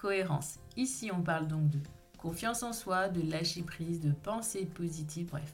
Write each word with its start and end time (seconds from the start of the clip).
cohérence. 0.00 0.54
Ici, 0.76 1.10
on 1.12 1.22
parle 1.22 1.46
donc 1.46 1.68
de 1.68 1.78
confiance 2.16 2.62
en 2.62 2.72
soi, 2.72 3.08
de 3.08 3.30
lâcher 3.30 3.62
prise, 3.62 4.00
de 4.00 4.12
pensée 4.12 4.66
positive, 4.66 5.26
bref. 5.30 5.52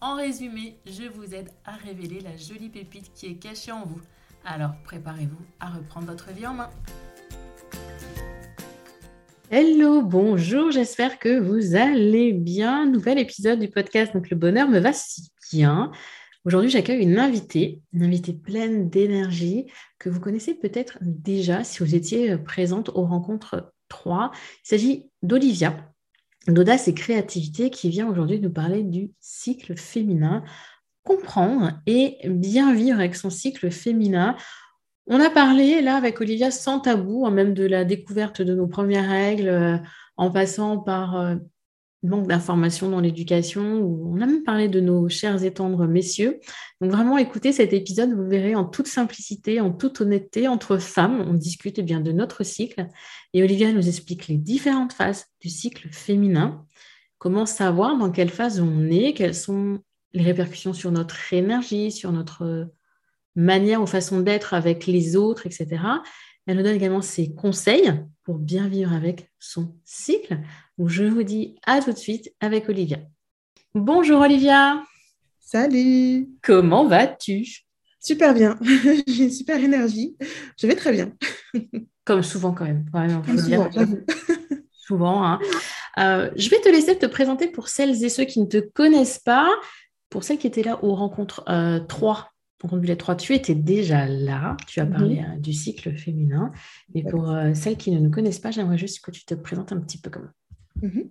En 0.00 0.14
résumé, 0.14 0.76
je 0.86 1.04
vous 1.08 1.34
aide 1.34 1.50
à 1.64 1.72
révéler 1.72 2.20
la 2.20 2.36
jolie 2.36 2.68
pépite 2.68 3.10
qui 3.14 3.26
est 3.26 3.34
cachée 3.34 3.72
en 3.72 3.84
vous. 3.84 4.00
Alors 4.44 4.72
préparez-vous 4.84 5.44
à 5.58 5.70
reprendre 5.70 6.06
votre 6.06 6.30
vie 6.32 6.46
en 6.46 6.54
main. 6.54 6.70
Hello, 9.50 10.02
bonjour, 10.02 10.70
j'espère 10.70 11.18
que 11.18 11.38
vous 11.40 11.74
allez 11.74 12.32
bien. 12.32 12.84
Nouvel 12.84 13.18
épisode 13.18 13.58
du 13.58 13.68
podcast, 13.68 14.12
donc 14.12 14.28
le 14.28 14.36
bonheur 14.36 14.68
me 14.68 14.78
va 14.78 14.92
si 14.92 15.30
bien. 15.50 15.90
Aujourd'hui, 16.44 16.70
j'accueille 16.70 17.02
une 17.02 17.18
invitée, 17.18 17.80
une 17.92 18.04
invitée 18.04 18.34
pleine 18.34 18.88
d'énergie 18.88 19.66
que 19.98 20.08
vous 20.10 20.20
connaissez 20.20 20.54
peut-être 20.54 20.98
déjà 21.00 21.64
si 21.64 21.80
vous 21.80 21.94
étiez 21.94 22.36
présente 22.38 22.90
aux 22.90 23.04
rencontres 23.04 23.72
3. 23.88 24.30
Il 24.64 24.68
s'agit 24.68 25.10
d'Olivia, 25.22 25.76
d'Audace 26.46 26.88
et 26.88 26.94
Créativité, 26.94 27.70
qui 27.70 27.90
vient 27.90 28.08
aujourd'hui 28.08 28.40
nous 28.40 28.52
parler 28.52 28.82
du 28.82 29.10
cycle 29.20 29.76
féminin, 29.76 30.44
comprendre 31.04 31.72
et 31.86 32.18
bien 32.28 32.74
vivre 32.74 32.98
avec 32.98 33.16
son 33.16 33.30
cycle 33.30 33.70
féminin. 33.70 34.36
On 35.06 35.20
a 35.20 35.30
parlé 35.30 35.80
là 35.80 35.96
avec 35.96 36.20
Olivia 36.20 36.50
sans 36.50 36.80
tabou, 36.80 37.26
hein, 37.26 37.30
même 37.30 37.54
de 37.54 37.64
la 37.64 37.84
découverte 37.84 38.42
de 38.42 38.54
nos 38.54 38.66
premières 38.66 39.08
règles, 39.08 39.48
euh, 39.48 39.78
en 40.18 40.30
passant 40.30 40.78
par 40.78 41.16
euh, 41.16 41.36
manque 42.02 42.28
d'informations 42.28 42.88
dans 42.90 43.00
l'éducation, 43.00 43.62
on 43.62 44.20
a 44.20 44.26
même 44.26 44.44
parlé 44.44 44.68
de 44.68 44.80
nos 44.80 45.08
chers 45.08 45.42
et 45.42 45.52
tendres 45.52 45.86
messieurs. 45.86 46.38
Donc 46.80 46.92
vraiment, 46.92 47.18
écoutez 47.18 47.52
cet 47.52 47.72
épisode, 47.72 48.12
vous 48.12 48.28
verrez 48.28 48.54
en 48.54 48.64
toute 48.64 48.86
simplicité, 48.86 49.60
en 49.60 49.72
toute 49.72 50.00
honnêteté, 50.00 50.46
entre 50.46 50.78
femmes, 50.78 51.24
on 51.28 51.34
discute 51.34 51.78
eh 51.78 51.82
bien 51.82 52.00
de 52.00 52.12
notre 52.12 52.44
cycle. 52.44 52.86
Et 53.34 53.42
Olivia 53.42 53.72
nous 53.72 53.88
explique 53.88 54.28
les 54.28 54.36
différentes 54.36 54.92
phases 54.92 55.26
du 55.40 55.48
cycle 55.48 55.88
féminin, 55.90 56.64
comment 57.18 57.46
savoir 57.46 57.98
dans 57.98 58.10
quelle 58.10 58.30
phase 58.30 58.60
on 58.60 58.88
est, 58.90 59.12
quelles 59.12 59.34
sont 59.34 59.80
les 60.12 60.22
répercussions 60.22 60.72
sur 60.72 60.92
notre 60.92 61.32
énergie, 61.32 61.90
sur 61.90 62.12
notre 62.12 62.70
manière 63.34 63.82
ou 63.82 63.86
façon 63.86 64.20
d'être 64.20 64.54
avec 64.54 64.86
les 64.86 65.16
autres, 65.16 65.46
etc. 65.46 65.82
Elle 66.46 66.56
nous 66.56 66.62
donne 66.62 66.76
également 66.76 67.02
ses 67.02 67.34
conseils 67.34 67.92
pour 68.28 68.36
bien 68.36 68.68
vivre 68.68 68.92
avec 68.92 69.30
son 69.38 69.74
cycle. 69.86 70.36
Donc, 70.76 70.90
je 70.90 71.04
vous 71.04 71.22
dis 71.22 71.58
à 71.64 71.80
tout 71.80 71.92
de 71.92 71.96
suite 71.96 72.30
avec 72.40 72.68
Olivia. 72.68 72.98
Bonjour 73.74 74.20
Olivia. 74.20 74.84
Salut. 75.40 76.28
Comment 76.42 76.86
vas-tu? 76.86 77.46
Super 77.98 78.34
bien. 78.34 78.58
J'ai 79.06 79.24
une 79.24 79.30
super 79.30 79.56
énergie. 79.56 80.14
Je 80.58 80.66
vais 80.66 80.74
très 80.74 80.92
bien. 80.92 81.10
Comme 82.04 82.22
souvent 82.22 82.52
quand 82.52 82.66
même. 82.66 82.84
souvent, 83.38 83.70
souvent. 84.72 85.24
Hein. 85.24 85.38
Euh, 85.96 86.30
je 86.36 86.50
vais 86.50 86.60
te 86.60 86.68
laisser 86.68 86.98
te 86.98 87.06
présenter 87.06 87.48
pour 87.48 87.68
celles 87.68 88.04
et 88.04 88.10
ceux 88.10 88.24
qui 88.24 88.42
ne 88.42 88.46
te 88.46 88.58
connaissent 88.58 89.20
pas. 89.20 89.48
Pour 90.10 90.22
celles 90.22 90.36
qui 90.36 90.46
étaient 90.46 90.62
là 90.62 90.84
aux 90.84 90.94
rencontres 90.94 91.44
3 91.46 91.50
euh, 91.54 92.24
pour 92.58 92.76
les 92.76 92.96
trois, 92.96 93.14
tu 93.14 93.34
étais 93.34 93.54
déjà 93.54 94.06
là, 94.06 94.56
tu 94.66 94.80
as 94.80 94.86
parlé 94.86 95.20
euh, 95.20 95.38
du 95.38 95.52
cycle 95.52 95.96
féminin. 95.96 96.52
Mais 96.94 97.04
pour 97.04 97.30
euh, 97.30 97.54
celles 97.54 97.76
qui 97.76 97.92
ne 97.92 98.00
nous 98.00 98.10
connaissent 98.10 98.40
pas, 98.40 98.50
j'aimerais 98.50 98.78
juste 98.78 99.00
que 99.00 99.10
tu 99.10 99.24
te 99.24 99.34
présentes 99.34 99.72
un 99.72 99.80
petit 99.80 99.98
peu 99.98 100.10
comme. 100.10 100.30
Mhm. 100.82 101.10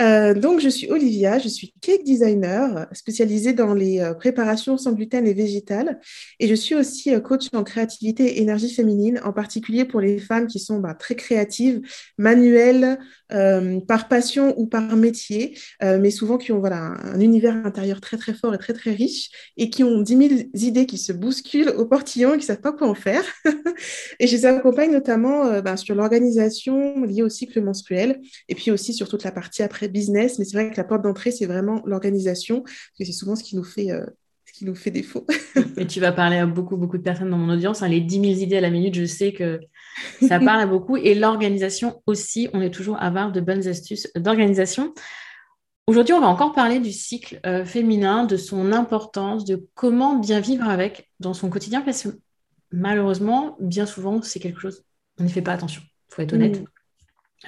Euh, 0.00 0.34
donc, 0.34 0.60
je 0.60 0.68
suis 0.68 0.90
Olivia, 0.90 1.38
je 1.38 1.48
suis 1.48 1.72
cake 1.80 2.02
designer 2.02 2.88
spécialisée 2.92 3.52
dans 3.52 3.74
les 3.74 4.00
euh, 4.00 4.14
préparations 4.14 4.76
sans 4.76 4.92
gluten 4.92 5.26
et 5.26 5.34
végétales. 5.34 6.00
Et 6.40 6.48
je 6.48 6.54
suis 6.54 6.74
aussi 6.74 7.14
euh, 7.14 7.20
coach 7.20 7.46
en 7.52 7.62
créativité 7.62 8.24
et 8.24 8.42
énergie 8.42 8.72
féminine, 8.72 9.20
en 9.24 9.32
particulier 9.32 9.84
pour 9.84 10.00
les 10.00 10.18
femmes 10.18 10.46
qui 10.48 10.58
sont 10.58 10.80
bah, 10.80 10.94
très 10.94 11.14
créatives, 11.14 11.80
manuelles, 12.18 12.98
par 13.88 14.06
passion 14.06 14.54
ou 14.58 14.66
par 14.68 14.94
métier, 14.94 15.58
mais 15.82 16.12
souvent 16.12 16.38
qui 16.38 16.52
ont 16.52 16.60
voilà, 16.60 16.94
un, 17.02 17.18
univers 17.18 17.66
intérieur 17.66 18.00
très 18.00 18.16
très 18.16 18.32
fort 18.32 18.54
et 18.54 18.58
très 18.58 18.74
très 18.74 18.92
riche 18.92 19.52
et 19.56 19.70
qui 19.70 19.82
ont 19.82 20.02
10 20.02 20.28
000 20.28 20.40
idées 20.54 20.86
qui 20.86 20.98
se 20.98 21.12
bousculent 21.12 21.70
au 21.70 21.84
portillon 21.84 22.30
et 22.30 22.32
qui 22.34 22.42
ne 22.42 22.46
savent 22.46 22.60
pas 22.60 22.70
quoi 22.70 22.86
en 22.86 22.94
faire. 22.94 23.24
et 24.20 24.28
je 24.28 24.36
les 24.36 24.46
accompagne 24.46 24.92
notamment 24.92 25.60
bah, 25.62 25.76
sur 25.76 25.96
l'organisation 25.96 27.02
liée 27.02 27.22
au 27.22 27.28
cycle 27.28 27.60
menstruel 27.60 28.20
et 28.48 28.54
puis 28.54 28.70
aussi 28.70 28.92
sur 28.92 29.08
toute 29.08 29.24
la 29.24 29.32
partie 29.32 29.64
après 29.64 29.83
business, 29.88 30.38
mais 30.38 30.44
c'est 30.44 30.56
vrai 30.56 30.70
que 30.70 30.76
la 30.76 30.84
porte 30.84 31.02
d'entrée, 31.02 31.30
c'est 31.30 31.46
vraiment 31.46 31.82
l'organisation, 31.84 32.62
parce 32.62 32.98
que 32.98 33.04
c'est 33.04 33.12
souvent 33.12 33.36
ce 33.36 33.44
qui 33.44 33.56
nous 33.56 33.64
fait, 33.64 33.90
euh, 33.90 34.04
ce 34.46 34.52
qui 34.52 34.64
nous 34.64 34.74
fait 34.74 34.90
défaut. 34.90 35.26
Et 35.76 35.86
tu 35.86 36.00
vas 36.00 36.12
parler 36.12 36.36
à 36.36 36.46
beaucoup, 36.46 36.76
beaucoup 36.76 36.98
de 36.98 37.02
personnes 37.02 37.30
dans 37.30 37.38
mon 37.38 37.52
audience. 37.52 37.82
Hein. 37.82 37.88
les 37.88 38.00
10 38.00 38.20
000 38.20 38.24
idées 38.40 38.56
à 38.56 38.60
la 38.60 38.70
minute, 38.70 38.94
je 38.94 39.04
sais 39.04 39.32
que 39.32 39.60
ça 40.26 40.38
parle 40.40 40.60
à 40.60 40.66
beaucoup. 40.66 40.96
Et 40.96 41.14
l'organisation 41.14 42.02
aussi, 42.06 42.48
on 42.52 42.60
est 42.60 42.70
toujours 42.70 43.00
avare 43.00 43.32
de 43.32 43.40
bonnes 43.40 43.66
astuces 43.66 44.10
d'organisation. 44.16 44.94
Aujourd'hui, 45.86 46.14
on 46.14 46.20
va 46.20 46.28
encore 46.28 46.52
parler 46.52 46.80
du 46.80 46.92
cycle 46.92 47.40
euh, 47.44 47.64
féminin, 47.64 48.24
de 48.24 48.36
son 48.36 48.72
importance, 48.72 49.44
de 49.44 49.68
comment 49.74 50.18
bien 50.18 50.40
vivre 50.40 50.66
avec 50.68 51.10
dans 51.20 51.34
son 51.34 51.50
quotidien, 51.50 51.82
parce 51.82 52.04
que 52.04 52.08
malheureusement, 52.72 53.56
bien 53.60 53.84
souvent, 53.84 54.22
c'est 54.22 54.40
quelque 54.40 54.60
chose, 54.60 54.82
on 55.18 55.24
n'y 55.24 55.30
fait 55.30 55.42
pas 55.42 55.52
attention, 55.52 55.82
il 55.82 56.14
faut 56.14 56.22
être 56.22 56.32
honnête. 56.32 56.60
Mm. 56.60 56.64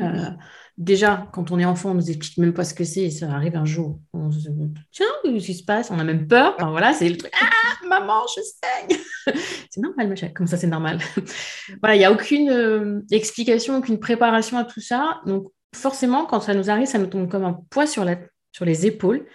Euh, 0.01 0.31
déjà, 0.77 1.29
quand 1.33 1.51
on 1.51 1.59
est 1.59 1.65
enfant, 1.65 1.91
on 1.91 1.95
ne 1.95 2.01
nous 2.01 2.11
explique 2.11 2.39
même 2.39 2.53
pas 2.53 2.65
ce 2.65 2.75
que 2.75 2.85
c'est 2.85 3.03
et 3.03 3.11
ça 3.11 3.31
arrive 3.31 3.57
un 3.57 3.65
jour. 3.65 4.01
On 4.13 4.31
se 4.31 4.49
dit, 4.49 4.75
tiens, 4.91 5.07
qu'est-ce 5.25 5.47
qui 5.47 5.55
se 5.55 5.65
passe? 5.65 5.91
On 5.91 5.99
a 5.99 6.05
même 6.05 6.27
peur. 6.27 6.57
Voilà, 6.59 6.93
c'est 6.93 7.09
le 7.09 7.17
truc, 7.17 7.33
ah, 7.41 7.87
maman, 7.87 8.23
je 8.35 8.43
saigne. 8.43 9.01
c'est 9.71 9.81
normal, 9.81 10.09
ma 10.09 10.29
comme 10.29 10.47
ça, 10.47 10.57
c'est 10.57 10.67
normal. 10.67 10.99
voilà, 11.81 11.97
il 11.97 11.99
n'y 11.99 12.05
a 12.05 12.13
aucune 12.13 12.51
euh, 12.51 13.01
explication, 13.11 13.79
aucune 13.79 13.99
préparation 13.99 14.59
à 14.59 14.65
tout 14.65 14.81
ça. 14.81 15.21
Donc, 15.27 15.51
forcément, 15.75 16.27
quand 16.27 16.41
ça 16.41 16.55
nous 16.55 16.71
arrive, 16.71 16.87
ça 16.87 16.99
nous 16.99 17.07
tombe 17.07 17.31
comme 17.31 17.45
un 17.45 17.59
poids 17.71 17.87
sur, 17.87 18.05
sur 18.53 18.65
les 18.65 18.87
épaules. 18.87 19.27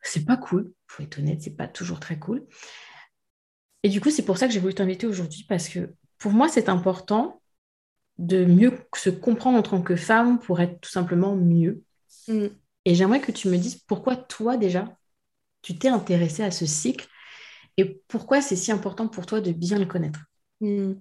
C'est 0.00 0.24
pas 0.24 0.36
cool. 0.36 0.72
Faut 0.88 1.02
être 1.02 1.18
honnête, 1.18 1.40
c'est 1.42 1.56
pas 1.56 1.68
toujours 1.68 2.00
très 2.00 2.18
cool. 2.18 2.44
Et 3.82 3.88
du 3.88 4.00
coup, 4.00 4.10
c'est 4.10 4.24
pour 4.24 4.38
ça 4.38 4.46
que 4.46 4.52
j'ai 4.52 4.60
voulu 4.60 4.74
t'inviter 4.74 5.06
aujourd'hui 5.06 5.44
parce 5.48 5.68
que 5.68 5.94
pour 6.18 6.32
moi, 6.32 6.48
c'est 6.48 6.68
important 6.68 7.41
de 8.18 8.44
mieux 8.44 8.72
se 8.94 9.10
comprendre 9.10 9.58
en 9.58 9.62
tant 9.62 9.82
que 9.82 9.96
femme 9.96 10.38
pour 10.38 10.60
être 10.60 10.80
tout 10.80 10.90
simplement 10.90 11.34
mieux. 11.36 11.82
Mm. 12.28 12.46
Et 12.84 12.94
j'aimerais 12.94 13.20
que 13.20 13.32
tu 13.32 13.48
me 13.48 13.56
dises 13.56 13.76
pourquoi 13.76 14.16
toi 14.16 14.56
déjà, 14.56 14.96
tu 15.62 15.78
t'es 15.78 15.88
intéressée 15.88 16.42
à 16.42 16.50
ce 16.50 16.66
cycle 16.66 17.08
et 17.76 18.02
pourquoi 18.08 18.40
c'est 18.40 18.56
si 18.56 18.72
important 18.72 19.08
pour 19.08 19.26
toi 19.26 19.40
de 19.40 19.52
bien 19.52 19.78
le 19.78 19.86
connaître. 19.86 20.20
Hmm. 20.62 20.92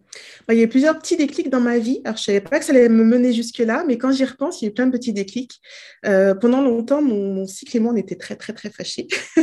Bah, 0.47 0.55
il 0.55 0.59
y 0.59 0.63
a 0.63 0.67
plusieurs 0.67 0.97
petits 0.97 1.17
déclics 1.17 1.51
dans 1.51 1.59
ma 1.59 1.77
vie. 1.77 2.01
Alors, 2.03 2.17
je 2.17 2.23
ne 2.23 2.25
savais 2.25 2.41
pas 2.41 2.57
que 2.57 2.65
ça 2.65 2.71
allait 2.71 2.89
me 2.89 3.03
mener 3.03 3.31
jusque-là, 3.31 3.83
mais 3.87 3.99
quand 3.99 4.11
j'y 4.11 4.25
repense, 4.25 4.59
il 4.59 4.65
y 4.65 4.67
a 4.67 4.71
eu 4.71 4.73
plein 4.73 4.87
de 4.87 4.91
petits 4.91 5.13
déclics. 5.13 5.61
Euh, 6.03 6.33
pendant 6.33 6.63
longtemps, 6.63 7.03
mon, 7.03 7.45
cycle 7.45 7.77
et 7.77 7.79
moi, 7.79 7.93
on 7.93 7.95
était 7.95 8.15
très, 8.15 8.35
très, 8.35 8.53
très 8.53 8.71
fâchés. 8.71 9.07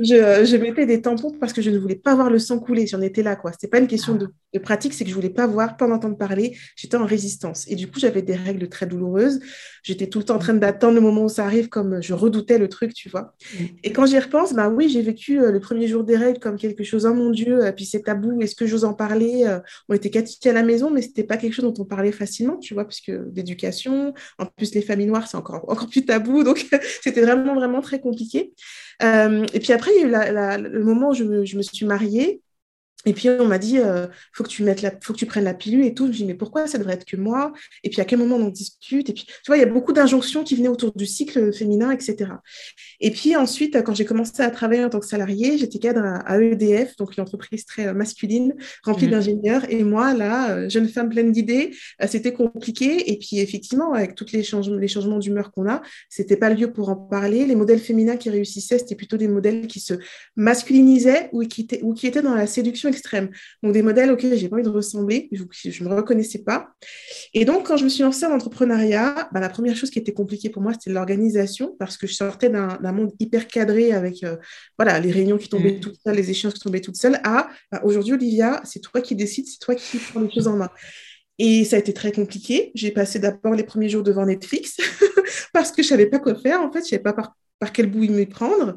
je, 0.00 0.56
mettais 0.56 0.86
des 0.86 1.00
tampons 1.00 1.30
parce 1.38 1.52
que 1.52 1.62
je 1.62 1.70
ne 1.70 1.78
voulais 1.78 1.94
pas 1.94 2.16
voir 2.16 2.30
le 2.30 2.40
sang 2.40 2.58
couler. 2.58 2.88
J'en 2.88 3.00
étais 3.00 3.22
là, 3.22 3.36
quoi. 3.36 3.52
Ce 3.52 3.68
pas 3.68 3.78
une 3.78 3.86
question 3.86 4.16
de, 4.16 4.28
pratique, 4.58 4.92
c'est 4.92 5.04
que 5.04 5.10
je 5.10 5.14
ne 5.14 5.20
voulais 5.20 5.32
pas 5.32 5.46
voir, 5.46 5.76
pas 5.76 5.86
entendre 5.86 6.16
parler. 6.16 6.58
J'étais 6.74 6.96
en 6.96 7.06
résistance. 7.06 7.64
Et 7.68 7.76
du 7.76 7.88
coup, 7.88 8.00
j'avais 8.00 8.22
des 8.22 8.34
règles 8.34 8.68
très 8.68 8.86
douloureuses. 8.86 9.38
J'étais 9.84 10.08
tout 10.08 10.18
le 10.18 10.24
temps 10.24 10.34
en 10.34 10.40
train 10.40 10.54
d'attendre 10.54 10.94
le 10.94 11.00
moment 11.00 11.24
où 11.24 11.28
ça 11.28 11.44
arrive, 11.44 11.68
comme 11.68 12.02
je 12.02 12.12
redoutais 12.12 12.58
le 12.58 12.68
truc, 12.68 12.92
tu 12.92 13.08
vois. 13.08 13.36
Et 13.84 13.92
quand 13.92 14.06
j'y 14.06 14.18
repense, 14.18 14.52
bah 14.52 14.68
oui, 14.68 14.88
j'ai 14.88 15.02
vécu 15.02 15.40
euh, 15.40 15.52
le 15.52 15.60
premier 15.60 15.86
jour 15.86 16.02
des 16.02 16.16
règles 16.16 16.40
comme 16.40 16.56
quelque 16.56 16.82
chose, 16.82 17.06
oh 17.06 17.14
mon 17.14 17.30
Dieu, 17.30 17.60
puis 17.76 17.84
c'est 17.84 18.02
tabou, 18.02 18.40
est-ce 18.40 18.56
que 18.56 18.66
j'ose 18.66 18.84
en 18.84 18.94
parler 18.94 19.43
euh, 19.46 19.60
on 19.88 19.94
était 19.94 20.10
quatre 20.10 20.28
à 20.46 20.52
la 20.52 20.62
maison, 20.62 20.90
mais 20.90 21.02
c'était 21.02 21.24
pas 21.24 21.36
quelque 21.36 21.52
chose 21.52 21.64
dont 21.64 21.82
on 21.82 21.84
parlait 21.84 22.12
facilement, 22.12 22.56
tu 22.56 22.74
vois, 22.74 22.84
puisque 22.86 23.12
d'éducation, 23.30 24.14
en 24.38 24.46
plus 24.46 24.74
les 24.74 24.82
familles 24.82 25.06
noires, 25.06 25.28
c'est 25.28 25.36
encore, 25.36 25.64
encore 25.68 25.88
plus 25.88 26.04
tabou, 26.04 26.44
donc 26.44 26.66
c'était 27.02 27.22
vraiment, 27.22 27.54
vraiment 27.54 27.80
très 27.80 28.00
compliqué. 28.00 28.52
Euh, 29.02 29.46
et 29.52 29.60
puis 29.60 29.72
après, 29.72 29.90
il 29.96 30.10
y 30.10 30.14
a 30.14 30.58
eu 30.58 30.62
le 30.62 30.84
moment 30.84 31.10
où 31.10 31.14
je 31.14 31.24
me, 31.24 31.62
suis 31.62 31.86
mariée, 31.86 32.40
Et 33.06 33.12
puis 33.12 33.28
on 33.28 33.46
m'a 33.46 33.58
dit, 33.58 33.78
euh, 33.78 34.06
faut 34.32 34.44
que 34.44 34.48
tu 34.48 34.62
mettes 34.62 34.82
la, 34.82 34.90
faut 35.02 35.12
que 35.12 35.18
tu 35.18 35.26
prennes 35.26 35.44
la 35.44 35.54
pilule 35.54 35.84
et 35.84 35.94
tout. 35.94 36.06
Je 36.06 36.10
me 36.10 36.14
dis, 36.14 36.24
mais 36.24 36.34
pourquoi 36.34 36.66
ça 36.66 36.78
devrait 36.78 36.94
être 36.94 37.04
que 37.04 37.16
moi? 37.16 37.52
Et 37.82 37.90
puis 37.90 38.00
à 38.00 38.04
quel 38.04 38.18
moment 38.18 38.36
on 38.36 38.46
en 38.46 38.50
discute? 38.50 39.10
Et 39.10 39.12
puis 39.12 39.24
tu 39.26 39.34
vois, 39.46 39.56
il 39.56 39.60
y 39.60 39.64
a 39.64 39.66
beaucoup 39.66 39.92
d'injonctions 39.92 40.44
qui 40.44 40.56
venaient 40.56 40.68
autour 40.68 40.92
du 40.94 41.06
cycle 41.06 41.52
féminin, 41.52 41.90
etc. 41.90 42.32
Et 43.00 43.10
puis 43.10 43.36
ensuite, 43.36 43.82
quand 43.82 43.94
j'ai 43.94 44.04
commencé 44.04 44.42
à 44.42 44.50
travailler 44.50 44.84
en 44.84 44.90
tant 44.90 45.00
que 45.00 45.06
salariée, 45.06 45.58
j'étais 45.58 45.78
cadre 45.78 46.02
à, 46.04 46.40
EDF, 46.40 46.96
donc 46.96 47.16
une 47.16 47.22
entreprise 47.22 47.64
très 47.64 47.88
euh, 47.88 47.94
masculine, 47.94 48.54
remplie 48.82 49.06
mmh. 49.06 49.10
d'ingénieurs. 49.10 49.70
Et 49.70 49.82
moi, 49.84 50.14
là, 50.14 50.50
euh, 50.50 50.68
jeune 50.68 50.88
femme 50.88 51.08
pleine 51.08 51.32
d'idées, 51.32 51.74
c'était 52.06 52.32
compliqué. 52.32 53.12
Et 53.12 53.18
puis 53.18 53.38
effectivement, 53.38 53.92
avec 53.92 54.14
tous 54.14 54.32
les 54.32 54.42
changements, 54.42 54.76
les 54.76 54.88
changements 54.88 55.18
d'humeur 55.18 55.52
qu'on 55.52 55.68
a, 55.68 55.82
c'était 56.08 56.36
pas 56.36 56.48
le 56.50 56.56
lieu 56.56 56.72
pour 56.72 56.88
en 56.88 56.96
parler. 56.96 57.46
Les 57.46 57.56
modèles 57.56 57.78
féminins 57.78 58.16
qui 58.16 58.30
réussissaient, 58.30 58.78
c'était 58.78 58.94
plutôt 58.94 59.16
des 59.16 59.28
modèles 59.28 59.66
qui 59.66 59.80
se 59.80 59.94
masculinisaient 60.36 61.28
ou 61.32 61.42
qui 61.42 61.62
étaient, 61.62 61.80
ou 61.82 61.94
qui 61.94 62.06
étaient 62.06 62.22
dans 62.22 62.34
la 62.34 62.46
séduction 62.46 62.88
extrême. 62.94 63.30
Donc 63.62 63.72
des 63.72 63.82
modèles 63.82 64.10
auxquels 64.10 64.36
j'ai 64.36 64.48
pas 64.48 64.56
envie 64.56 64.64
de 64.64 64.70
ressembler, 64.70 65.28
je 65.32 65.84
ne 65.84 65.88
me 65.88 65.94
reconnaissais 65.94 66.42
pas. 66.42 66.68
Et 67.32 67.44
donc 67.44 67.66
quand 67.66 67.76
je 67.76 67.84
me 67.84 67.88
suis 67.88 68.02
lancée 68.02 68.26
en 68.26 68.32
entrepreneuriat, 68.32 69.28
bah, 69.32 69.40
la 69.40 69.48
première 69.48 69.76
chose 69.76 69.90
qui 69.90 69.98
était 69.98 70.14
compliquée 70.14 70.50
pour 70.50 70.62
moi, 70.62 70.72
c'était 70.72 70.90
l'organisation, 70.90 71.76
parce 71.78 71.96
que 71.96 72.06
je 72.06 72.14
sortais 72.14 72.48
d'un 72.48 72.92
monde 72.92 73.12
hyper 73.20 73.46
cadré 73.46 73.92
avec 73.92 74.22
euh, 74.22 74.36
voilà, 74.78 75.00
les 75.00 75.10
réunions 75.10 75.38
qui 75.38 75.48
tombaient 75.48 75.72
mmh. 75.72 75.80
toutes 75.80 75.96
seules, 76.02 76.16
les 76.16 76.30
échéances 76.30 76.54
qui 76.54 76.60
tombaient 76.60 76.80
toutes 76.80 76.96
seules, 76.96 77.20
à 77.24 77.48
bah, 77.70 77.80
aujourd'hui, 77.84 78.14
Olivia, 78.14 78.60
c'est 78.64 78.80
toi 78.80 79.00
qui 79.00 79.14
décides, 79.14 79.46
c'est 79.46 79.60
toi 79.60 79.74
qui 79.74 79.98
prends 79.98 80.20
les 80.20 80.30
choses 80.32 80.48
en 80.48 80.56
main. 80.56 80.70
Et 81.38 81.64
ça 81.64 81.76
a 81.76 81.78
été 81.78 81.92
très 81.92 82.12
compliqué. 82.12 82.70
J'ai 82.74 82.90
passé 82.90 83.18
d'abord 83.18 83.54
les 83.54 83.64
premiers 83.64 83.88
jours 83.88 84.02
devant 84.02 84.26
Netflix 84.26 84.76
parce 85.52 85.72
que 85.72 85.82
je 85.82 85.88
savais 85.88 86.06
pas 86.06 86.18
quoi 86.18 86.34
faire. 86.34 86.60
En 86.60 86.70
fait, 86.72 86.84
je 86.84 86.90
savais 86.90 87.02
pas 87.02 87.12
par, 87.12 87.34
par 87.58 87.72
quel 87.72 87.86
bout 87.90 88.04
me 88.04 88.24
prendre. 88.24 88.76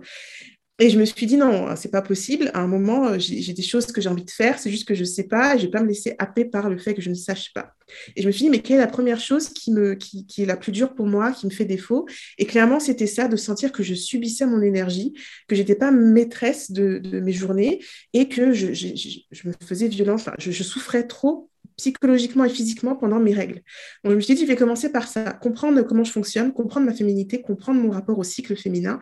Et 0.79 0.91
je 0.91 0.99
me 0.99 1.05
suis 1.05 1.25
dit, 1.25 1.37
non, 1.37 1.75
c'est 1.75 1.91
pas 1.91 2.03
possible. 2.03 2.51
À 2.53 2.61
un 2.61 2.67
moment, 2.67 3.07
euh, 3.07 3.15
j'ai 3.17 3.53
des 3.53 3.61
choses 3.63 3.87
que 3.87 3.99
j'ai 3.99 4.09
envie 4.09 4.23
de 4.23 4.31
faire, 4.31 4.59
c'est 4.59 4.69
juste 4.69 4.87
que 4.87 4.93
je 4.93 5.01
ne 5.01 5.05
sais 5.05 5.23
pas, 5.23 5.57
je 5.57 5.61
ne 5.61 5.67
vais 5.67 5.71
pas 5.71 5.81
me 5.81 5.87
laisser 5.87 6.15
happer 6.19 6.45
par 6.45 6.69
le 6.69 6.77
fait 6.77 6.93
que 6.93 7.01
je 7.01 7.09
ne 7.09 7.15
sache 7.15 7.51
pas. 7.53 7.73
Et 8.15 8.21
je 8.21 8.27
me 8.27 8.31
suis 8.31 8.43
dit, 8.43 8.49
mais 8.51 8.59
quelle 8.59 8.77
est 8.77 8.81
la 8.81 8.87
première 8.87 9.19
chose 9.19 9.49
qui, 9.49 9.71
me, 9.71 9.95
qui, 9.95 10.25
est 10.37 10.45
la 10.45 10.57
plus 10.57 10.71
dure 10.71 10.93
pour 10.93 11.07
moi, 11.07 11.31
qui 11.31 11.47
me 11.47 11.51
fait 11.51 11.65
défaut? 11.65 12.05
Et 12.37 12.45
clairement, 12.45 12.79
c'était 12.79 13.07
ça, 13.07 13.27
de 13.27 13.35
sentir 13.37 13.71
que 13.71 13.81
je 13.81 13.95
subissais 13.95 14.45
mon 14.45 14.61
énergie, 14.61 15.13
que 15.47 15.55
je 15.55 15.61
n'étais 15.61 15.75
pas 15.75 15.89
maîtresse 15.89 16.71
de, 16.71 17.01
mes 17.19 17.31
journées, 17.31 17.83
et 18.13 18.29
que 18.29 18.53
je 18.53 19.47
me 19.47 19.53
faisais 19.65 19.87
violence, 19.87 20.21
enfin, 20.21 20.35
je, 20.37 20.63
souffrais 20.63 21.07
trop 21.07 21.49
psychologiquement 21.77 22.43
et 22.43 22.49
physiquement 22.49 22.95
pendant 22.95 23.19
mes 23.19 23.33
règles. 23.33 23.61
Donc, 24.03 24.11
je 24.11 24.15
me 24.15 24.21
suis 24.21 24.35
dit, 24.35 24.41
je 24.41 24.47
vais 24.47 24.55
commencer 24.55 24.91
par 24.91 25.07
ça, 25.07 25.33
comprendre 25.33 25.81
comment 25.83 26.03
je 26.03 26.11
fonctionne, 26.11 26.51
comprendre 26.51 26.85
ma 26.85 26.93
féminité, 26.93 27.41
comprendre 27.41 27.79
mon 27.79 27.91
rapport 27.91 28.17
au 28.17 28.23
cycle 28.23 28.55
féminin 28.55 28.99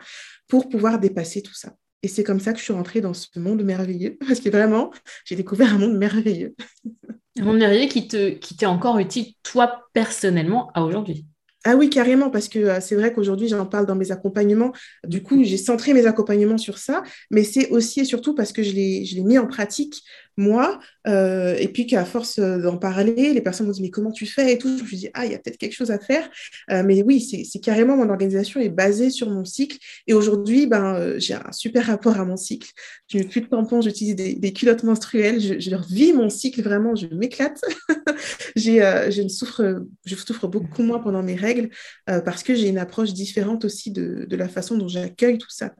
pour 0.48 0.68
pouvoir 0.68 0.98
dépasser 0.98 1.42
tout 1.42 1.54
ça. 1.54 1.72
Et 2.02 2.08
c'est 2.08 2.22
comme 2.22 2.40
ça 2.40 2.52
que 2.52 2.58
je 2.58 2.64
suis 2.64 2.72
rentrée 2.72 3.00
dans 3.00 3.14
ce 3.14 3.26
monde 3.38 3.64
merveilleux, 3.64 4.16
parce 4.26 4.40
que 4.40 4.50
vraiment, 4.50 4.92
j'ai 5.24 5.36
découvert 5.36 5.74
un 5.74 5.78
monde 5.78 5.96
merveilleux. 5.96 6.54
un 7.38 7.44
monde 7.44 7.58
merveilleux 7.58 7.88
qui 7.88 8.06
t'est 8.06 8.38
qui 8.38 8.66
encore 8.66 8.98
utile, 8.98 9.32
toi, 9.42 9.88
personnellement, 9.92 10.70
à 10.74 10.82
aujourd'hui. 10.82 11.26
Ah 11.68 11.74
oui, 11.74 11.90
carrément, 11.90 12.30
parce 12.30 12.48
que 12.48 12.60
euh, 12.60 12.80
c'est 12.80 12.94
vrai 12.94 13.12
qu'aujourd'hui, 13.12 13.48
j'en 13.48 13.66
parle 13.66 13.86
dans 13.86 13.96
mes 13.96 14.12
accompagnements. 14.12 14.70
Du 15.04 15.20
coup, 15.20 15.42
j'ai 15.42 15.56
centré 15.56 15.94
mes 15.94 16.06
accompagnements 16.06 16.58
sur 16.58 16.78
ça, 16.78 17.02
mais 17.32 17.42
c'est 17.42 17.70
aussi 17.70 18.00
et 18.00 18.04
surtout 18.04 18.36
parce 18.36 18.52
que 18.52 18.62
je 18.62 18.70
l'ai 18.70 19.22
mis 19.24 19.36
en 19.36 19.48
pratique 19.48 20.04
moi, 20.36 20.78
euh, 21.06 21.56
et 21.58 21.68
puis 21.68 21.86
qu'à 21.86 22.04
force 22.04 22.38
euh, 22.38 22.58
d'en 22.58 22.76
parler, 22.76 23.32
les 23.32 23.40
personnes 23.40 23.66
m'ont 23.66 23.72
dit 23.72 23.82
mais 23.82 23.90
comment 23.90 24.12
tu 24.12 24.26
fais 24.26 24.52
et 24.52 24.58
tout? 24.58 24.76
Je 24.76 24.82
me 24.82 24.86
suis 24.86 24.96
dit 24.96 25.08
ah 25.14 25.24
il 25.24 25.32
y 25.32 25.34
a 25.34 25.38
peut-être 25.38 25.56
quelque 25.56 25.74
chose 25.74 25.90
à 25.90 25.98
faire, 25.98 26.28
euh, 26.70 26.82
mais 26.84 27.02
oui 27.02 27.20
c'est 27.20 27.60
carrément 27.60 27.96
mon 27.96 28.08
organisation 28.10 28.60
est 28.60 28.68
basée 28.68 29.10
sur 29.10 29.30
mon 29.30 29.44
cycle 29.44 29.78
et 30.06 30.14
aujourd'hui 30.14 30.66
ben 30.66 31.18
j'ai 31.18 31.34
un 31.34 31.52
super 31.52 31.86
rapport 31.86 32.20
à 32.20 32.24
mon 32.24 32.36
cycle. 32.36 32.70
Je 33.08 33.18
mets 33.18 33.24
plus 33.24 33.40
de 33.40 33.46
tampons, 33.46 33.80
j'utilise 33.80 34.16
des, 34.16 34.52
culottes 34.52 34.82
menstruelles, 34.82 35.40
je, 35.40 35.58
je, 35.58 35.76
vis 35.90 36.12
mon 36.12 36.28
cycle 36.28 36.62
vraiment, 36.62 36.94
je 36.94 37.06
m'éclate. 37.06 37.60
j'ai 38.56 38.78
je 39.10 39.28
souffre 39.28 39.86
je 40.04 40.16
souffre 40.16 40.48
beaucoup 40.48 40.82
moins 40.82 40.98
pendant 40.98 41.22
mes 41.22 41.36
règles 41.36 41.70
parce 42.06 42.42
que 42.42 42.54
j'ai 42.54 42.68
une 42.68 42.78
approche 42.78 43.12
différente 43.12 43.64
aussi 43.64 43.90
de 43.90 44.36
la 44.36 44.48
façon 44.48 44.76
dont 44.76 44.88
j'accueille 44.88 45.38
tout 45.38 45.50
ça 45.50 45.70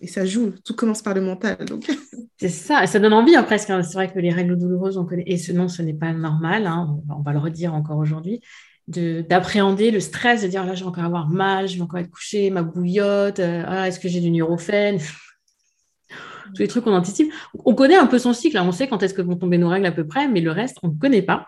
et 0.00 0.06
ça 0.06 0.24
joue, 0.24 0.52
tout 0.64 0.74
commence 0.74 1.02
par 1.02 1.14
le 1.14 1.20
mental. 1.20 1.64
Donc. 1.66 1.90
C'est 2.40 2.48
ça, 2.48 2.86
ça 2.86 2.98
donne 2.98 3.12
envie 3.12 3.36
hein, 3.36 3.42
presque. 3.42 3.68
Hein. 3.68 3.82
C'est 3.82 3.92
vrai 3.92 4.10
que 4.10 4.18
les 4.18 4.30
règles 4.30 4.56
douloureuses, 4.56 4.96
on 4.96 5.04
connaît, 5.04 5.24
et 5.26 5.36
ce 5.36 5.52
non, 5.52 5.68
ce 5.68 5.82
n'est 5.82 5.92
pas 5.92 6.14
normal, 6.14 6.66
hein. 6.66 6.98
on, 7.10 7.20
va 7.20 7.32
le 7.32 7.38
redire 7.38 7.74
encore 7.74 7.98
aujourd'hui, 7.98 8.40
d'appréhender 8.88 9.90
le 9.90 10.00
stress, 10.00 10.42
de 10.42 10.48
dire 10.48 10.64
là, 10.64 10.74
je 10.74 10.82
vais 10.82 10.88
encore 10.88 11.04
avoir 11.04 11.28
mal, 11.28 11.68
je 11.68 11.76
vais 11.76 11.82
encore 11.82 12.00
être 12.00 12.10
couché, 12.10 12.48
ma 12.48 12.62
bouillotte, 12.62 13.40
euh, 13.40 13.62
ah, 13.66 13.88
est-ce 13.88 14.00
que 14.00 14.08
j'ai 14.08 14.20
du 14.20 14.30
neurophène? 14.30 14.98
Tous 16.54 16.62
les 16.62 16.68
trucs 16.68 16.84
qu'on 16.84 16.94
anticipe. 16.94 17.30
On 17.66 17.74
connaît 17.74 17.96
un 17.96 18.06
peu 18.06 18.18
son 18.18 18.32
cycle, 18.32 18.58
on 18.58 18.72
sait 18.72 18.88
quand 18.88 19.02
est-ce 19.02 19.12
que 19.12 19.20
vont 19.20 19.36
tomber 19.36 19.58
nos 19.58 19.68
règles 19.68 19.86
à 19.86 19.92
peu 19.92 20.06
près, 20.06 20.26
mais 20.26 20.40
le 20.40 20.50
reste, 20.50 20.78
on 20.82 20.88
ne 20.88 20.98
connaît 20.98 21.22
pas. 21.22 21.44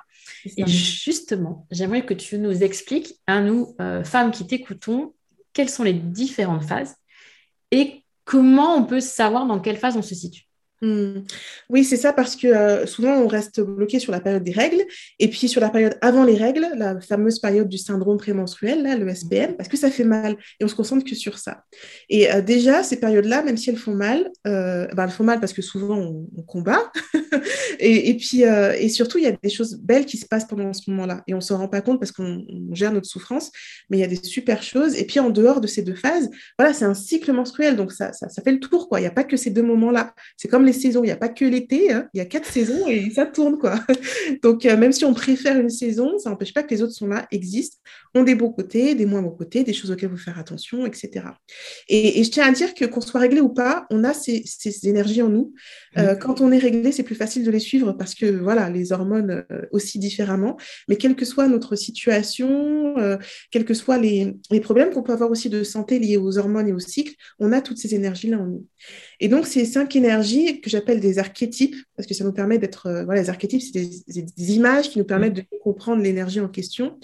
Et 0.59 0.67
justement, 0.67 1.67
j'aimerais 1.71 2.05
que 2.05 2.13
tu 2.13 2.39
nous 2.39 2.63
expliques, 2.63 3.15
à 3.27 3.41
nous, 3.41 3.75
euh, 3.81 4.05
femmes 4.05 4.31
qui 4.31 4.47
t'écoutons, 4.47 5.15
quelles 5.55 5.71
sont 5.71 5.85
les 5.85 5.95
différentes 5.95 6.65
phases 6.65 6.97
et 7.71 8.02
comment 8.25 8.77
on 8.77 8.85
peut 8.85 9.01
savoir 9.01 9.47
dans 9.47 9.61
quelle 9.61 9.77
phase 9.77 9.97
on 9.97 10.03
se 10.03 10.15
situe? 10.15 10.45
Hmm. 10.82 11.20
Oui, 11.70 11.84
c'est 11.84 11.96
ça 11.96 12.12
parce 12.12 12.34
que 12.34 12.49
euh, 12.49 12.87
souvent 12.87 13.14
on 13.14 13.29
reste 13.29 13.61
bloqué 13.61 14.00
sur 14.00 14.11
la 14.11 14.19
période 14.19 14.43
des 14.43 14.50
règles 14.50 14.82
et 15.20 15.29
puis 15.29 15.46
sur 15.46 15.61
la 15.61 15.70
période 15.70 15.96
avant 16.00 16.25
les 16.25 16.34
règles, 16.34 16.67
la 16.76 17.00
fameuse 17.00 17.38
période 17.38 17.69
du 17.69 17.79
syndrome 17.79 18.19
prémenstruel, 18.19 18.82
là, 18.82 18.96
le 18.96 19.14
SPM, 19.14 19.56
parce 19.56 19.69
que 19.69 19.76
ça 19.76 19.93
fait 19.93 20.02
mal 20.02 20.37
et 20.58 20.64
on 20.64 20.69
se 20.69 20.75
concentre 20.75 21.05
que 21.05 21.14
sur 21.14 21.38
ça. 21.38 21.62
Et 22.08 22.32
euh, 22.32 22.43
déjà, 22.43 22.82
ces 22.82 22.99
périodes-là, 22.99 23.44
même 23.44 23.56
si 23.56 23.70
elles 23.70 23.76
font 23.76 23.94
mal, 23.94 24.29
euh, 24.49 24.88
ben, 24.88 25.05
elles 25.05 25.11
font 25.11 25.23
mal 25.23 25.38
parce 25.38 25.52
que 25.52 25.62
souvent 25.62 25.96
on, 25.96 26.43
combat 26.49 26.90
et, 27.79 28.17
puis 28.17 28.43
et 28.43 28.88
surtout 28.88 29.19
il 29.19 29.25
y 29.25 29.29
a 29.29 29.32
des 29.40 29.49
choses 29.49 29.76
belles 29.76 30.05
qui 30.05 30.17
se 30.17 30.26
passent 30.26 30.46
pendant 30.46 30.73
ce 30.73 30.90
moment-là 30.90 31.23
et 31.29 31.34
on 31.34 31.40
s'en 31.40 31.58
rend 31.58 31.69
pas 31.69 31.81
compte 31.81 32.00
parce 32.00 32.11
qu'on 32.11 32.44
gère 32.73 32.93
notre 32.93 33.06
souffrance, 33.06 33.52
mais 33.88 33.99
il 33.99 34.00
y 34.00 34.05
a 34.05 34.08
des 34.08 34.17
super 34.17 34.64
choses. 34.64 34.96
Et 34.96 35.06
puis 35.06 35.20
en 35.20 35.31
dehors 35.31 35.61
de 35.61 35.69
ces 35.69 35.82
deux 35.82 35.94
phases, 35.94 36.29
voilà, 36.58 36.75
c'est 36.75 36.84
un 36.84 36.94
cycle 36.94 37.32
menstruel, 37.32 37.76
donc 37.76 37.93
ça, 37.93 38.12
ça, 38.12 38.29
ça 38.29 38.43
fait 38.43 38.50
le 38.50 38.58
tour 38.58 38.88
quoi. 38.88 38.99
Il 38.99 39.05
n'y 39.05 39.08
a 39.08 39.12
pas 39.12 39.23
que 39.23 39.37
ces 39.37 39.50
deux 39.50 39.62
moments-là. 39.62 40.12
C'est 40.37 40.49
comme 40.49 40.64
les 40.64 40.72
saisons. 40.73 41.03
Il 41.03 41.07
n'y 41.07 41.13
a 41.13 41.17
pas 41.17 41.29
que 41.29 41.45
l'été, 41.45 41.93
hein. 41.93 42.09
il 42.15 42.19
y 42.19 42.21
a 42.21 42.25
quatre 42.25 42.47
saisons 42.47 42.87
et 42.89 43.11
ça 43.11 43.27
tourne. 43.27 43.59
quoi. 43.59 43.81
Donc, 44.43 44.67
euh, 44.67 44.77
même 44.77 44.93
si 44.93 45.05
on 45.05 45.15
préfère 45.15 45.59
une 45.59 45.71
saison, 45.71 46.19
ça 46.19 46.31
n'empêche 46.31 46.55
pas 46.55 46.63
que 46.63 46.71
les 46.71 46.83
autres 46.83 46.93
sont 46.93 47.07
là, 47.07 47.27
existent, 47.31 47.79
ont 48.15 48.23
des 48.23 48.35
beaux 48.35 48.51
côtés, 48.51 48.95
des 48.95 49.07
moins 49.07 49.23
beaux 49.23 49.31
côtés, 49.31 49.65
des 49.65 49.73
choses 49.73 49.91
auxquelles 49.91 50.11
faut 50.11 50.17
faire 50.17 50.39
attention, 50.39 50.87
etc. 50.87 51.27
Et, 51.89 52.23
je 52.23 52.31
tiens 52.31 52.47
à 52.47 52.53
dire 52.53 52.75
que 52.75 52.85
qu'on 52.85 53.01
soit 53.01 53.21
réglé 53.21 53.41
ou 53.41 53.49
pas, 53.49 53.87
on 53.91 54.05
a 54.05 54.13
ces, 54.15 54.45
énergies 54.85 55.23
en 55.23 55.29
nous. 55.29 55.53
Euh, 55.99 56.15
quand 56.15 56.41
on 56.41 56.53
est 56.53 56.59
réglé, 56.59 56.93
c'est 56.93 57.03
plus 57.03 57.15
facile 57.15 57.45
de 57.45 57.51
les 57.51 57.59
suivre 57.59 57.93
parce 57.93 58.15
que 58.15 58.27
voilà, 58.27 58.71
les 58.71 58.93
hormones 58.93 59.45
euh, 59.51 59.63
aussi 59.73 59.99
différemment. 59.99 60.57
Mais 60.89 60.97
quelle 60.97 61.17
que 61.17 61.25
soit 61.25 61.49
notre 61.49 61.77
situation, 61.77 62.95
quels 63.51 63.65
que 63.65 63.75
soient 63.75 63.99
les, 63.99 64.35
les 64.51 64.61
problèmes 64.61 64.91
qu'on 64.91 65.03
peut 65.03 65.13
avoir 65.13 65.31
aussi 65.31 65.49
de 65.49 65.63
santé 65.63 65.99
liés 65.99 66.17
aux 66.17 66.39
hormones 66.39 66.69
et 66.69 66.73
au 66.73 66.79
cycle, 66.79 67.15
on 67.39 67.53
a 67.53 67.61
toutes 67.61 67.79
ces 67.79 67.95
énergies-là 67.95 68.39
en 68.39 68.47
nous. 68.47 68.67
Et 69.23 69.29
donc, 69.29 69.47
ces 69.47 69.65
cinq 69.65 69.95
énergies 69.95 70.61
que 70.61 70.69
j'appelle 70.69 70.99
des 70.99 71.21
archétypes, 71.21 71.77
parce 71.97 72.09
que 72.09 72.13
ça 72.13 72.25
nous 72.25 72.33
permet 72.33 72.58
d'être. 72.58 72.87
Euh, 72.87 73.05
voilà, 73.05 73.23
les 73.23 73.31
archétypes, 73.31 73.63
c'est 73.63 73.89
des, 74.08 74.53
images 74.53 74.91
qui 74.91 74.99
nous 74.99 75.05
permettent 75.05 75.35
de 75.35 75.44
comprendre 75.63 76.03
l'énergie 76.03 76.41
en 76.41 76.49
question. 76.49 76.99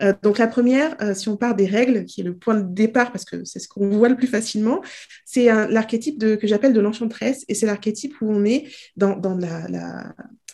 Euh, 0.00 0.14
donc, 0.22 0.38
la 0.38 0.46
première, 0.46 0.96
euh, 1.02 1.14
si 1.14 1.28
on 1.28 1.36
part 1.36 1.56
des 1.56 1.66
règles, 1.66 2.04
qui 2.04 2.20
est 2.20 2.24
le 2.24 2.36
point 2.36 2.54
de 2.54 2.72
départ, 2.72 3.10
parce 3.10 3.24
que 3.24 3.44
c'est 3.44 3.58
ce 3.58 3.66
qu'on 3.66 3.88
voit 3.88 4.08
le 4.08 4.14
plus 4.14 4.28
facilement, 4.28 4.82
c'est 5.24 5.46
l'archétype 5.46 6.20
que 6.38 6.46
j'appelle 6.46 6.74
de 6.74 6.80
l'enchantresse, 6.80 7.44
et 7.48 7.56
c'est 7.56 7.66
l'archétype 7.66 8.14
où 8.20 8.30
on 8.30 8.44
est 8.44 8.68
dans, 8.96 9.18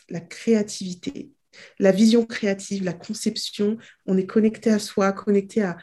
la 0.08 0.20
créativité, 0.20 1.32
la 1.78 1.92
vision 1.92 2.24
créative, 2.24 2.84
la 2.84 2.92
conception, 2.92 3.78
on 4.06 4.16
est 4.16 4.26
connecté 4.26 4.70
à 4.70 4.78
soi, 4.78 5.12
connecté 5.12 5.62
à, 5.62 5.76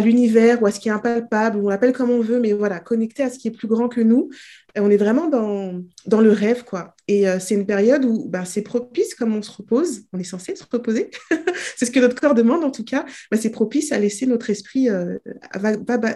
l'univers 0.00 0.62
ou 0.62 0.66
à 0.66 0.70
ce 0.70 0.80
qui 0.80 0.88
est 0.88 0.92
impalpable, 0.92 1.58
on 1.58 1.68
l'appelle 1.68 1.92
comme 1.92 2.10
on 2.10 2.20
veut, 2.20 2.40
mais 2.40 2.52
voilà, 2.52 2.80
connecté 2.80 3.22
à 3.22 3.30
ce 3.30 3.38
qui 3.38 3.48
est 3.48 3.50
plus 3.50 3.68
grand 3.68 3.88
que 3.88 4.00
nous. 4.00 4.30
On 4.76 4.90
est 4.90 4.96
vraiment 4.96 5.28
dans, 5.28 5.82
dans 6.06 6.20
le 6.20 6.30
rêve, 6.30 6.64
quoi. 6.64 6.94
Et 7.08 7.28
euh, 7.28 7.40
c'est 7.40 7.54
une 7.54 7.66
période 7.66 8.04
où 8.04 8.28
bah, 8.28 8.44
c'est 8.44 8.62
propice, 8.62 9.14
comme 9.14 9.34
on 9.34 9.42
se 9.42 9.50
repose, 9.50 10.02
on 10.12 10.18
est 10.18 10.24
censé 10.24 10.54
se 10.54 10.64
reposer, 10.70 11.10
c'est 11.76 11.86
ce 11.86 11.90
que 11.90 12.00
notre 12.00 12.14
corps 12.20 12.34
demande 12.34 12.62
en 12.62 12.70
tout 12.70 12.84
cas, 12.84 13.04
bah, 13.30 13.36
c'est 13.36 13.50
propice 13.50 13.90
à 13.92 13.98
laisser 13.98 14.26
notre 14.26 14.50
esprit 14.50 14.88
euh, 14.88 15.18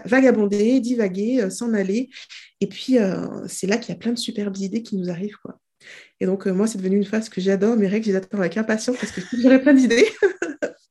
vagabonder, 0.04 0.80
divaguer, 0.80 1.42
euh, 1.42 1.50
s'en 1.50 1.74
aller. 1.74 2.10
Et 2.60 2.68
puis, 2.68 2.96
c'est 3.46 3.66
là 3.66 3.76
qu'il 3.76 3.92
y 3.92 3.96
a 3.96 3.98
plein 3.98 4.12
de 4.12 4.18
superbes 4.18 4.56
idées 4.56 4.82
qui 4.82 4.96
nous 4.96 5.10
arrivent, 5.10 5.36
quoi. 5.42 5.58
Et 6.24 6.26
donc, 6.26 6.46
moi, 6.46 6.66
c'est 6.66 6.78
devenu 6.78 6.96
une 6.96 7.04
phase 7.04 7.28
que 7.28 7.38
j'adore. 7.38 7.76
Mes 7.76 7.86
règles, 7.86 8.06
je 8.06 8.12
les 8.12 8.16
attends 8.16 8.38
avec 8.38 8.56
impatience 8.56 8.96
parce 8.96 9.12
que 9.12 9.20
j'aurais 9.42 9.60
plein 9.60 9.74
d'idées. 9.74 10.08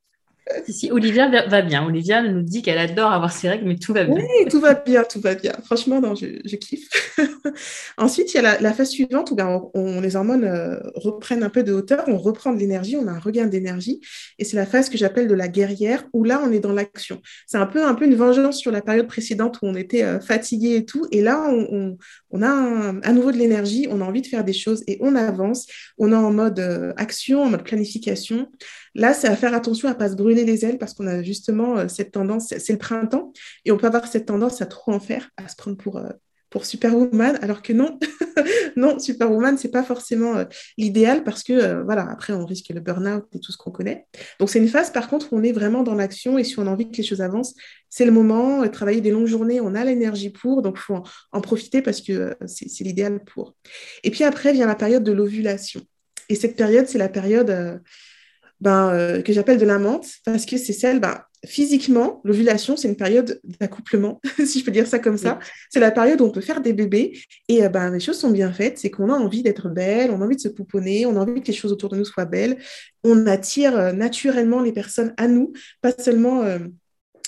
si, 0.67 0.91
Olivia 0.91 1.29
va 1.47 1.62
bien. 1.62 1.85
Olivia 1.85 2.21
nous 2.21 2.41
dit 2.41 2.62
qu'elle 2.62 2.77
adore 2.77 3.12
avoir 3.12 3.31
ses 3.31 3.50
règles, 3.50 3.65
mais 3.65 3.77
tout 3.77 3.93
va 3.93 4.03
bien. 4.03 4.15
Oui, 4.15 4.50
tout 4.50 4.59
va 4.59 4.73
bien, 4.73 5.03
tout 5.03 5.21
va 5.21 5.35
bien. 5.35 5.53
Franchement, 5.63 6.01
non, 6.01 6.15
je, 6.15 6.55
kiffe. 6.55 6.89
Ensuite, 7.97 8.33
il 8.33 8.41
y 8.41 8.45
a 8.45 8.59
la, 8.59 8.73
phase 8.73 8.89
suivante 8.89 9.31
où 9.31 9.35
ben, 9.35 9.62
on, 9.73 10.01
les 10.01 10.15
hormones 10.15 10.43
euh, 10.43 10.79
reprennent 10.95 11.43
un 11.43 11.50
peu 11.50 11.63
de 11.63 11.71
hauteur, 11.71 12.03
on 12.07 12.17
reprend 12.17 12.51
de 12.51 12.59
l'énergie, 12.59 12.97
on 12.97 13.07
a 13.07 13.12
un 13.12 13.19
regain 13.19 13.45
d'énergie. 13.45 14.01
Et 14.38 14.43
c'est 14.43 14.57
la 14.57 14.65
phase 14.65 14.89
que 14.89 14.97
j'appelle 14.97 15.27
de 15.27 15.33
la 15.33 15.47
guerrière, 15.47 16.03
où 16.12 16.23
là, 16.23 16.41
on 16.45 16.51
est 16.51 16.59
dans 16.59 16.73
l'action. 16.73 17.21
C'est 17.47 17.57
un 17.57 17.67
peu, 17.67 17.85
un 17.85 17.93
peu 17.93 18.05
une 18.05 18.15
vengeance 18.15 18.57
sur 18.57 18.71
la 18.71 18.81
période 18.81 19.07
précédente 19.07 19.59
où 19.62 19.67
on 19.67 19.75
était 19.75 20.03
euh, 20.03 20.19
fatigué 20.19 20.75
et 20.75 20.85
tout. 20.85 21.07
Et 21.12 21.21
là, 21.21 21.41
on, 21.50 21.97
a 22.41 22.93
à 23.03 23.13
nouveau 23.13 23.31
de 23.31 23.38
l'énergie, 23.38 23.88
on 23.89 24.01
a 24.01 24.03
envie 24.03 24.21
de 24.21 24.27
faire 24.27 24.43
des 24.43 24.53
choses 24.53 24.83
et 24.88 24.97
on 25.00 25.15
avance. 25.15 25.67
On 25.97 26.12
est 26.12 26.15
en 26.15 26.31
mode 26.31 26.59
euh, 26.59 26.93
action, 26.97 27.43
en 27.43 27.50
mode 27.50 27.63
planification. 27.63 28.50
Là, 28.95 29.13
c'est 29.13 29.27
à 29.27 29.35
faire 29.35 29.53
attention 29.53 29.88
à 29.88 29.93
ne 29.93 29.97
pas 29.97 30.09
se 30.09 30.15
brûler 30.15 30.32
les 30.33 30.65
ailes 30.65 30.77
parce 30.77 30.93
qu'on 30.93 31.07
a 31.07 31.21
justement 31.21 31.77
euh, 31.77 31.87
cette 31.87 32.11
tendance, 32.11 32.53
c'est 32.57 32.73
le 32.73 32.79
printemps, 32.79 33.31
et 33.65 33.71
on 33.71 33.77
peut 33.77 33.87
avoir 33.87 34.07
cette 34.07 34.25
tendance 34.25 34.61
à 34.61 34.65
trop 34.65 34.91
en 34.91 34.99
faire, 34.99 35.29
à 35.37 35.47
se 35.47 35.55
prendre 35.55 35.77
pour, 35.77 35.97
euh, 35.97 36.09
pour 36.49 36.65
Superwoman, 36.65 37.37
alors 37.41 37.61
que 37.61 37.73
non, 37.73 37.99
non, 38.75 38.99
Superwoman, 38.99 39.57
c'est 39.57 39.71
pas 39.71 39.83
forcément 39.83 40.35
euh, 40.35 40.45
l'idéal 40.77 41.23
parce 41.23 41.43
que, 41.43 41.83
voilà, 41.83 42.07
après, 42.09 42.33
on 42.33 42.45
risque 42.45 42.69
le 42.69 42.79
burn-out 42.79 43.25
et 43.33 43.39
tout 43.39 43.51
ce 43.51 43.57
qu'on 43.57 43.71
connaît. 43.71 44.05
Donc, 44.39 44.49
c'est 44.49 44.59
une 44.59 44.67
phase, 44.67 44.91
par 44.91 45.07
contre, 45.07 45.31
où 45.31 45.37
on 45.37 45.43
est 45.43 45.51
vraiment 45.51 45.83
dans 45.83 45.95
l'action 45.95 46.37
et 46.37 46.43
si 46.43 46.59
on 46.59 46.67
a 46.67 46.69
envie 46.69 46.89
que 46.89 46.97
les 46.97 47.03
choses 47.03 47.21
avancent, 47.21 47.53
c'est 47.89 48.05
le 48.05 48.11
moment. 48.11 48.67
travailler 48.69 49.01
des 49.01 49.11
longues 49.11 49.27
journées, 49.27 49.61
on 49.61 49.75
a 49.75 49.83
l'énergie 49.83 50.29
pour, 50.29 50.61
donc 50.61 50.77
faut 50.77 51.01
en, 51.31 51.41
profiter 51.41 51.81
parce 51.81 52.01
que 52.01 52.35
c'est 52.47 52.83
l'idéal 52.83 53.23
pour. 53.23 53.55
Et 54.03 54.11
puis 54.11 54.23
après 54.23 54.53
vient 54.53 54.67
la 54.67 54.75
période 54.75 55.03
de 55.03 55.11
l'ovulation. 55.11 55.81
Et 56.29 56.35
cette 56.35 56.55
période, 56.55 56.87
c'est 56.87 56.97
la 56.97 57.09
période 57.09 57.81
ben, 58.63 58.89
euh, 58.93 59.22
que 59.22 59.34
j'appelle 59.34 59.58
de 59.58 59.65
la 59.65 59.77
menthe, 59.77 60.08
parce 60.24 60.46
que 60.46 60.55
c'est 60.55 60.72
celle, 60.72 61.01
ben, 61.01 61.20
physiquement, 61.46 62.22
l'ovulation, 62.24 62.77
c'est 62.77 62.88
une 62.88 62.96
période 62.96 63.41
d'accouplement, 63.60 64.22
si 64.46 64.60
je 64.60 64.63
peux 64.63 64.72
dire 64.72 64.88
ça 64.88 65.00
comme 65.00 65.17
ça. 65.17 65.38
C'est 65.70 65.82
la 65.82 65.91
période 65.91 66.22
où 66.22 66.24
on 66.24 66.32
peut 66.32 66.39
faire 66.39 66.62
des 66.62 66.72
bébés 66.72 67.20
et 67.50 67.65
euh, 67.65 67.67
ben, 67.67 67.91
les 67.91 68.00
choses 68.00 68.17
sont 68.17 68.32
bien 68.32 68.53
faites. 68.53 68.77
C'est 68.77 68.89
qu'on 68.89 69.10
a 69.10 69.17
envie 69.17 69.43
d'être 69.43 69.67
belle, 69.67 70.12
on 70.12 70.22
a 70.22 70.25
envie 70.25 70.38
de 70.38 70.41
se 70.41 70.48
pouponner, 70.48 71.05
on 71.05 71.17
a 71.17 71.20
envie 71.20 71.41
que 71.41 71.48
les 71.48 71.53
choses 71.53 71.74
autour 71.74 71.89
de 71.89 71.98
nous 71.98 72.05
soient 72.05 72.24
belles. 72.24 72.58
On 73.03 73.27
attire 73.27 73.77
euh, 73.77 73.91
naturellement 73.91 74.62
les 74.62 74.72
personnes 74.72 75.13
à 75.17 75.27
nous, 75.27 75.51
pas 75.82 75.91
seulement 75.91 76.46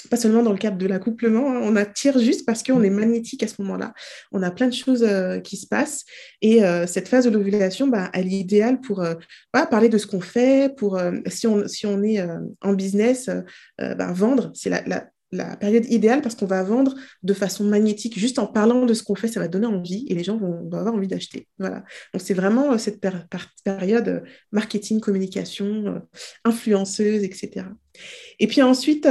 pas 0.10 0.18
seulement 0.18 0.44
dans 0.44 0.52
le 0.52 0.58
cadre 0.58 0.78
de 0.78 0.86
l'accouplement, 0.86 1.52
hein, 1.52 1.60
on 1.64 1.76
attire 1.76 2.20
juste 2.20 2.46
parce 2.46 2.64
qu'on 2.64 2.84
est 2.84 2.90
magnétique 2.90 3.44
à 3.44 3.48
ce 3.48 3.62
moment-là. 3.62 3.94
On 4.32 4.42
a 4.44 4.52
plein 4.52 4.68
de 4.68 4.74
choses 4.74 5.04
euh, 5.04 5.40
qui 5.40 5.58
se 5.58 5.68
passent 5.68 6.06
et 6.42 6.64
euh, 6.64 6.88
cette 6.88 7.08
phase 7.08 7.26
de 7.26 7.30
l'ovulation, 7.30 7.88
bah, 7.88 8.10
elle 8.14 8.28
est 8.28 8.38
idéale 8.40 8.82
pour 8.82 9.02
euh, 9.02 9.16
parler 9.52 9.90
de 9.90 9.98
ce 9.98 10.08
qu'on 10.08 10.22
fait, 10.22 10.76
pour 10.76 11.00
si, 11.28 11.48
on, 11.48 11.68
si 11.68 11.86
on 11.86 12.04
est 12.04 12.26
en 12.62 12.74
business, 12.74 13.30
bah, 13.78 14.12
vendre, 14.12 14.52
c'est 14.54 14.70
la, 14.70 14.84
la 15.32 15.56
période 15.56 15.86
idéale 15.86 16.22
parce 16.22 16.36
qu'on 16.36 16.46
va 16.46 16.64
vendre 16.64 16.96
de 17.24 17.34
façon 17.34 17.64
magnétique. 17.64 18.18
Juste 18.18 18.40
en 18.40 18.48
parlant 18.48 18.86
de 18.86 18.94
ce 18.94 19.04
qu'on 19.04 19.16
fait, 19.16 19.28
ça 19.28 19.40
va 19.40 19.48
donner 19.48 19.68
envie 19.68 20.06
et 20.10 20.16
les 20.16 20.24
gens 20.24 20.38
vont, 20.38 20.70
avoir 20.74 20.94
envie 20.94 21.08
d'acheter. 21.08 21.48
Voilà. 21.60 21.84
Donc 22.14 22.22
c'est 22.22 22.34
vraiment 22.34 22.78
cette 22.78 23.02
période 23.64 24.24
marketing, 24.52 25.00
communication, 25.00 26.02
influenceuse, 26.44 27.24
etc. 27.24 27.66
Et 28.40 28.48
puis 28.48 28.62
ensuite, 28.62 29.08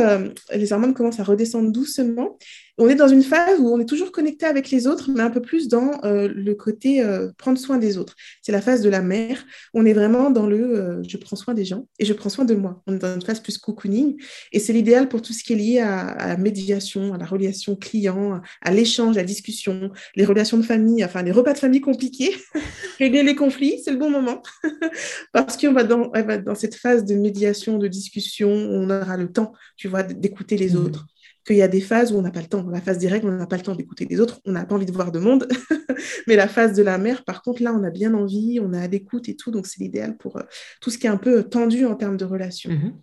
les 0.52 0.72
hormones 0.72 0.94
commencent 0.94 1.20
à 1.20 1.24
redescendre 1.24 1.72
doucement 1.72 2.38
on 2.76 2.88
est 2.88 2.96
dans 2.96 3.08
une 3.08 3.22
phase 3.22 3.60
où 3.60 3.72
on 3.72 3.78
est 3.78 3.88
toujours 3.88 4.10
connecté 4.10 4.46
avec 4.46 4.70
les 4.70 4.86
autres, 4.86 5.08
mais 5.14 5.22
un 5.22 5.30
peu 5.30 5.40
plus 5.40 5.68
dans 5.68 6.00
euh, 6.04 6.28
le 6.34 6.54
côté 6.54 7.02
euh, 7.02 7.30
prendre 7.38 7.58
soin 7.58 7.78
des 7.78 7.98
autres. 7.98 8.16
C'est 8.42 8.50
la 8.50 8.60
phase 8.60 8.80
de 8.80 8.88
la 8.88 9.00
mère. 9.00 9.44
On 9.74 9.86
est 9.86 9.92
vraiment 9.92 10.30
dans 10.30 10.46
le 10.46 10.76
euh, 10.76 11.02
je 11.06 11.16
prends 11.16 11.36
soin 11.36 11.54
des 11.54 11.64
gens 11.64 11.86
et 12.00 12.04
je 12.04 12.12
prends 12.12 12.30
soin 12.30 12.44
de 12.44 12.54
moi. 12.54 12.82
On 12.86 12.96
est 12.96 12.98
dans 12.98 13.14
une 13.14 13.22
phase 13.22 13.40
plus 13.40 13.58
cocooning 13.58 14.20
et 14.52 14.58
c'est 14.58 14.72
l'idéal 14.72 15.08
pour 15.08 15.22
tout 15.22 15.32
ce 15.32 15.44
qui 15.44 15.52
est 15.52 15.56
lié 15.56 15.78
à, 15.78 16.16
la 16.26 16.36
médiation, 16.36 17.14
à 17.14 17.18
la 17.18 17.26
relation 17.26 17.76
client, 17.76 18.40
à 18.60 18.72
l'échange, 18.72 19.16
à 19.16 19.20
la 19.20 19.26
discussion, 19.26 19.92
les 20.16 20.24
relations 20.24 20.56
de 20.56 20.64
famille, 20.64 21.04
enfin 21.04 21.22
les 21.22 21.32
repas 21.32 21.52
de 21.52 21.58
famille 21.58 21.80
compliqués, 21.80 22.34
régler 22.98 23.22
les 23.22 23.36
conflits, 23.36 23.80
c'est 23.84 23.92
le 23.92 23.98
bon 23.98 24.10
moment 24.10 24.42
parce 25.32 25.56
qu'on 25.56 25.72
va 25.72 25.84
dans 25.84 26.54
cette 26.56 26.74
phase 26.74 27.04
de 27.04 27.14
médiation, 27.14 27.78
de 27.78 27.86
discussion, 27.86 28.73
on 28.74 28.90
aura 28.90 29.16
le 29.16 29.30
temps, 29.30 29.52
tu 29.76 29.88
vois, 29.88 30.02
d'écouter 30.02 30.56
les 30.56 30.74
mmh. 30.74 30.84
autres 30.84 31.06
qu'il 31.46 31.56
y 31.56 31.62
a 31.62 31.68
des 31.68 31.80
phases 31.80 32.12
où 32.12 32.16
on 32.16 32.22
n'a 32.22 32.30
pas 32.30 32.40
le 32.40 32.46
temps. 32.46 32.66
La 32.70 32.80
phase 32.80 32.98
directe, 32.98 33.24
on 33.24 33.30
n'a 33.30 33.46
pas 33.46 33.56
le 33.56 33.62
temps 33.62 33.74
d'écouter 33.74 34.06
les 34.06 34.18
autres, 34.18 34.40
on 34.46 34.52
n'a 34.52 34.64
pas 34.64 34.74
envie 34.74 34.86
de 34.86 34.92
voir 34.92 35.12
de 35.12 35.18
monde. 35.18 35.46
Mais 36.26 36.36
la 36.36 36.48
phase 36.48 36.74
de 36.74 36.82
la 36.82 36.96
mère, 36.96 37.24
par 37.24 37.42
contre, 37.42 37.62
là, 37.62 37.74
on 37.74 37.84
a 37.84 37.90
bien 37.90 38.14
envie, 38.14 38.60
on 38.60 38.72
a 38.72 38.80
à 38.80 38.86
l'écoute 38.86 39.28
et 39.28 39.36
tout. 39.36 39.50
Donc, 39.50 39.66
c'est 39.66 39.80
l'idéal 39.80 40.16
pour 40.16 40.38
euh, 40.38 40.42
tout 40.80 40.90
ce 40.90 40.96
qui 40.96 41.06
est 41.06 41.10
un 41.10 41.18
peu 41.18 41.42
tendu 41.44 41.84
en 41.84 41.96
termes 41.96 42.16
de 42.16 42.24
relations. 42.24 42.70
Mm-hmm. 42.70 42.94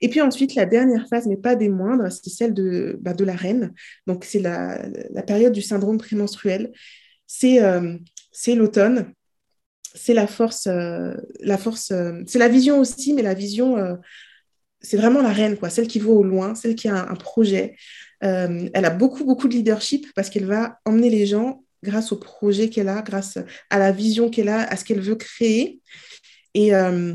Et 0.00 0.08
puis 0.08 0.20
ensuite, 0.20 0.54
la 0.54 0.66
dernière 0.66 1.08
phase, 1.08 1.26
mais 1.26 1.36
pas 1.36 1.56
des 1.56 1.68
moindres, 1.68 2.10
c'est 2.12 2.30
celle 2.30 2.54
de, 2.54 2.96
bah, 3.00 3.14
de 3.14 3.24
la 3.24 3.34
reine. 3.34 3.72
Donc, 4.06 4.24
c'est 4.24 4.40
la, 4.40 4.78
période 5.26 5.52
du 5.52 5.62
syndrome 5.62 5.98
prémenstruel. 5.98 6.72
C'est 7.26 7.62
euh, 7.62 7.96
l'automne. 8.48 9.12
C'est 9.96 10.14
la 10.14 10.26
force, 10.26 10.66
euh, 10.66 11.14
la 11.40 11.56
force 11.56 11.92
c'est 12.26 12.38
la 12.38 12.48
vision 12.48 12.80
aussi, 12.80 13.12
mais 13.12 13.22
la 13.22 13.34
vision 13.34 13.76
c'est 14.84 14.96
vraiment 14.96 15.22
la 15.22 15.32
reine, 15.32 15.56
quoi, 15.56 15.70
celle 15.70 15.88
qui 15.88 15.98
voit 15.98 16.14
au 16.14 16.22
loin, 16.22 16.54
celle 16.54 16.74
qui 16.74 16.88
a 16.88 17.10
un, 17.10 17.14
projet. 17.14 17.74
Euh, 18.22 18.68
elle 18.74 18.84
a 18.84 18.90
beaucoup, 18.90 19.24
beaucoup 19.24 19.48
de 19.48 19.54
leadership 19.54 20.06
parce 20.14 20.30
qu'elle 20.30 20.46
va 20.46 20.78
emmener 20.84 21.10
les 21.10 21.26
gens 21.26 21.64
grâce 21.82 22.12
au 22.12 22.16
projet 22.16 22.68
qu'elle 22.68 22.88
a, 22.88 23.02
grâce 23.02 23.38
à 23.70 23.78
la 23.78 23.92
vision 23.92 24.30
qu'elle 24.30 24.48
a, 24.48 24.60
à 24.60 24.76
ce 24.76 24.84
qu'elle 24.84 25.00
veut 25.00 25.16
créer. 25.16 25.80
Et, 26.54 26.74
euh, 26.74 27.14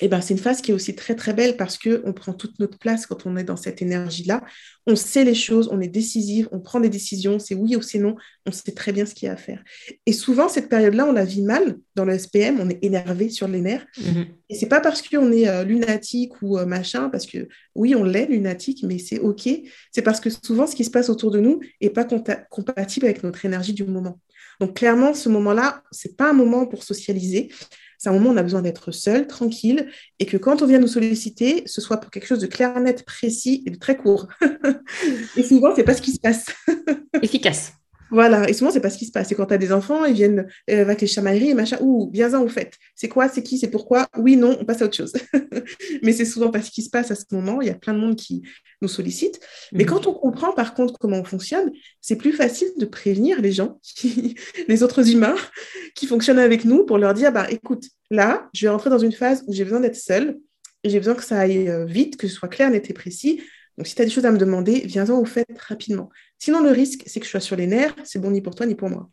et 0.00 0.08
ben, 0.08 0.20
c'est 0.20 0.34
une 0.34 0.40
phase 0.40 0.60
qui 0.60 0.70
est 0.70 0.74
aussi 0.74 0.94
très 0.94 1.14
très 1.14 1.34
belle 1.34 1.56
parce 1.56 1.78
qu'on 1.78 2.12
prend 2.12 2.32
toute 2.32 2.58
notre 2.60 2.78
place 2.78 3.06
quand 3.06 3.26
on 3.26 3.36
est 3.36 3.44
dans 3.44 3.56
cette 3.56 3.82
énergie-là. 3.82 4.42
On 4.86 4.96
sait 4.96 5.24
les 5.24 5.34
choses, 5.34 5.68
on 5.72 5.80
est 5.80 5.88
décisive, 5.88 6.48
on 6.52 6.60
prend 6.60 6.80
des 6.80 6.88
décisions, 6.88 7.38
c'est 7.38 7.54
oui 7.54 7.74
ou 7.76 7.82
c'est 7.82 7.98
non, 7.98 8.16
on 8.46 8.52
sait 8.52 8.72
très 8.72 8.92
bien 8.92 9.06
ce 9.06 9.14
qu'il 9.14 9.26
y 9.26 9.28
a 9.28 9.32
à 9.32 9.36
faire. 9.36 9.62
Et 10.06 10.12
souvent, 10.12 10.48
cette 10.48 10.68
période-là, 10.68 11.06
on 11.06 11.12
la 11.12 11.24
vit 11.24 11.42
mal 11.42 11.78
dans 11.96 12.04
le 12.04 12.16
SPM, 12.16 12.60
on 12.60 12.70
est 12.70 12.78
énervé 12.82 13.28
sur 13.28 13.48
les 13.48 13.60
nerfs. 13.60 13.86
Mm-hmm. 14.00 14.26
Et 14.50 14.54
c'est 14.54 14.68
pas 14.68 14.80
parce 14.80 15.02
qu'on 15.02 15.32
est 15.32 15.48
euh, 15.48 15.64
lunatique 15.64 16.32
ou 16.42 16.58
euh, 16.58 16.64
machin, 16.64 17.10
parce 17.10 17.26
que 17.26 17.48
oui, 17.74 17.94
on 17.94 18.04
l'est 18.04 18.26
lunatique, 18.26 18.84
mais 18.84 18.98
c'est 18.98 19.18
OK. 19.18 19.48
C'est 19.90 20.02
parce 20.02 20.20
que 20.20 20.30
souvent, 20.30 20.66
ce 20.66 20.76
qui 20.76 20.84
se 20.84 20.90
passe 20.90 21.08
autour 21.10 21.30
de 21.32 21.40
nous 21.40 21.60
n'est 21.82 21.90
pas 21.90 22.06
compatible 22.50 23.06
avec 23.06 23.22
notre 23.24 23.44
énergie 23.44 23.72
du 23.72 23.84
moment. 23.84 24.18
Donc 24.60 24.74
clairement, 24.74 25.14
ce 25.14 25.28
moment-là, 25.28 25.82
c'est 25.90 26.16
pas 26.16 26.30
un 26.30 26.32
moment 26.32 26.66
pour 26.66 26.82
socialiser 26.82 27.50
c'est 27.98 28.08
un 28.08 28.12
moment 28.12 28.30
où 28.30 28.32
on 28.32 28.36
a 28.36 28.42
besoin 28.42 28.62
d'être 28.62 28.92
seul, 28.92 29.26
tranquille, 29.26 29.90
et 30.20 30.26
que 30.26 30.36
quand 30.36 30.62
on 30.62 30.66
vient 30.66 30.78
nous 30.78 30.86
solliciter, 30.86 31.64
ce 31.66 31.80
soit 31.80 31.98
pour 31.98 32.10
quelque 32.10 32.26
chose 32.26 32.38
de 32.38 32.46
clair, 32.46 32.78
net, 32.80 33.04
précis 33.04 33.62
et 33.66 33.70
de 33.70 33.78
très 33.78 33.96
court. 33.96 34.28
et 35.36 35.42
souvent, 35.42 35.74
c'est 35.74 35.82
pas 35.82 35.94
ce 35.94 36.02
qui 36.02 36.12
se 36.12 36.20
passe. 36.20 36.46
Efficace. 37.22 37.72
Voilà, 38.10 38.48
et 38.48 38.52
souvent, 38.52 38.70
c'est 38.70 38.80
pas 38.80 38.90
ce 38.90 38.98
qui 38.98 39.06
se 39.06 39.12
passe. 39.12 39.28
C'est 39.28 39.34
quand 39.34 39.46
tu 39.46 39.54
as 39.54 39.58
des 39.58 39.72
enfants, 39.72 40.04
ils 40.04 40.14
viennent 40.14 40.46
euh, 40.70 40.82
avec 40.82 41.00
les 41.00 41.06
chamailleries 41.06 41.50
et 41.50 41.54
machin. 41.54 41.78
Ouh, 41.80 42.06
bien-en, 42.06 42.42
au 42.42 42.48
fait. 42.48 42.74
C'est 42.94 43.08
quoi, 43.08 43.28
c'est 43.28 43.42
qui, 43.42 43.58
c'est 43.58 43.70
pourquoi? 43.70 44.06
Oui, 44.16 44.36
non, 44.36 44.56
on 44.60 44.64
passe 44.64 44.82
à 44.82 44.86
autre 44.86 44.96
chose. 44.96 45.12
Mais 46.02 46.12
c'est 46.12 46.24
souvent 46.24 46.50
pas 46.50 46.62
ce 46.62 46.70
qui 46.70 46.82
se 46.82 46.90
passe 46.90 47.10
à 47.10 47.14
ce 47.14 47.24
moment. 47.32 47.60
Il 47.60 47.68
y 47.68 47.70
a 47.70 47.74
plein 47.74 47.94
de 47.94 47.98
monde 47.98 48.16
qui 48.16 48.42
nous 48.80 48.88
sollicite. 48.88 49.40
Mais 49.72 49.84
mhm. 49.84 49.90
quand 49.90 50.06
on 50.06 50.14
comprend, 50.14 50.52
par 50.52 50.74
contre, 50.74 50.98
comment 50.98 51.18
on 51.18 51.24
fonctionne, 51.24 51.70
c'est 52.00 52.16
plus 52.16 52.32
facile 52.32 52.68
de 52.78 52.86
prévenir 52.86 53.40
les 53.40 53.52
gens, 53.52 53.80
les 54.68 54.82
autres 54.82 55.10
humains 55.10 55.36
qui 55.94 56.06
fonctionnent 56.06 56.38
avec 56.38 56.64
nous 56.64 56.84
pour 56.84 56.98
leur 56.98 57.14
dire, 57.14 57.32
bah, 57.32 57.46
écoute, 57.50 57.84
là, 58.10 58.48
je 58.54 58.66
vais 58.66 58.70
rentrer 58.70 58.90
dans 58.90 58.98
une 58.98 59.12
phase 59.12 59.44
où 59.46 59.52
j'ai 59.52 59.64
besoin 59.64 59.80
d'être 59.80 59.96
seule 59.96 60.38
et 60.84 60.90
j'ai 60.90 60.98
besoin 60.98 61.14
que 61.14 61.24
ça 61.24 61.38
aille 61.38 61.68
euh, 61.68 61.84
vite, 61.84 62.16
que 62.16 62.28
ce 62.28 62.34
soit 62.34 62.48
clair, 62.48 62.70
net 62.70 62.88
et 62.88 62.94
précis. 62.94 63.42
Donc, 63.76 63.86
si 63.86 63.94
tu 63.94 64.02
as 64.02 64.04
des 64.04 64.10
choses 64.10 64.26
à 64.26 64.32
me 64.32 64.38
demander, 64.38 64.82
viens-en 64.84 65.18
au 65.18 65.24
fait 65.24 65.46
rapidement. 65.68 66.10
Sinon, 66.38 66.62
le 66.62 66.70
risque, 66.70 67.02
c'est 67.06 67.20
que 67.20 67.26
je 67.26 67.30
sois 67.30 67.40
sur 67.40 67.56
les 67.56 67.66
nerfs, 67.66 67.94
c'est 68.04 68.20
bon 68.20 68.30
ni 68.30 68.40
pour 68.40 68.54
toi 68.54 68.66
ni 68.66 68.74
pour 68.74 68.90
moi. 68.90 69.08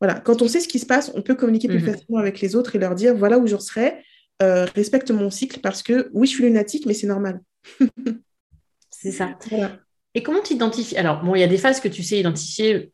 Voilà, 0.00 0.20
quand 0.20 0.42
on 0.42 0.48
sait 0.48 0.60
ce 0.60 0.68
qui 0.68 0.78
se 0.78 0.86
passe, 0.86 1.12
on 1.14 1.22
peut 1.22 1.34
communiquer 1.34 1.68
plus 1.68 1.80
mhm. 1.80 1.92
facilement 1.92 2.18
avec 2.18 2.40
les 2.40 2.56
autres 2.56 2.76
et 2.76 2.78
leur 2.78 2.94
dire 2.94 3.14
voilà 3.14 3.38
où 3.38 3.46
j'en 3.46 3.60
serai, 3.60 4.04
euh, 4.42 4.66
respecte 4.74 5.10
mon 5.10 5.30
cycle 5.30 5.60
parce 5.60 5.82
que 5.82 6.10
oui, 6.12 6.26
je 6.26 6.32
suis 6.32 6.44
lunatique, 6.44 6.86
mais 6.86 6.94
c'est 6.94 7.06
normal. 7.06 7.40
c'est 8.90 9.12
ça. 9.12 9.38
Et 10.14 10.22
comment 10.22 10.40
tu 10.42 10.54
identifies 10.54 10.96
Alors, 10.96 11.22
bon, 11.22 11.34
il 11.34 11.40
y 11.40 11.44
a 11.44 11.48
des 11.48 11.58
phases 11.58 11.80
que 11.80 11.88
tu 11.88 12.02
sais 12.02 12.18
identifier. 12.18 12.92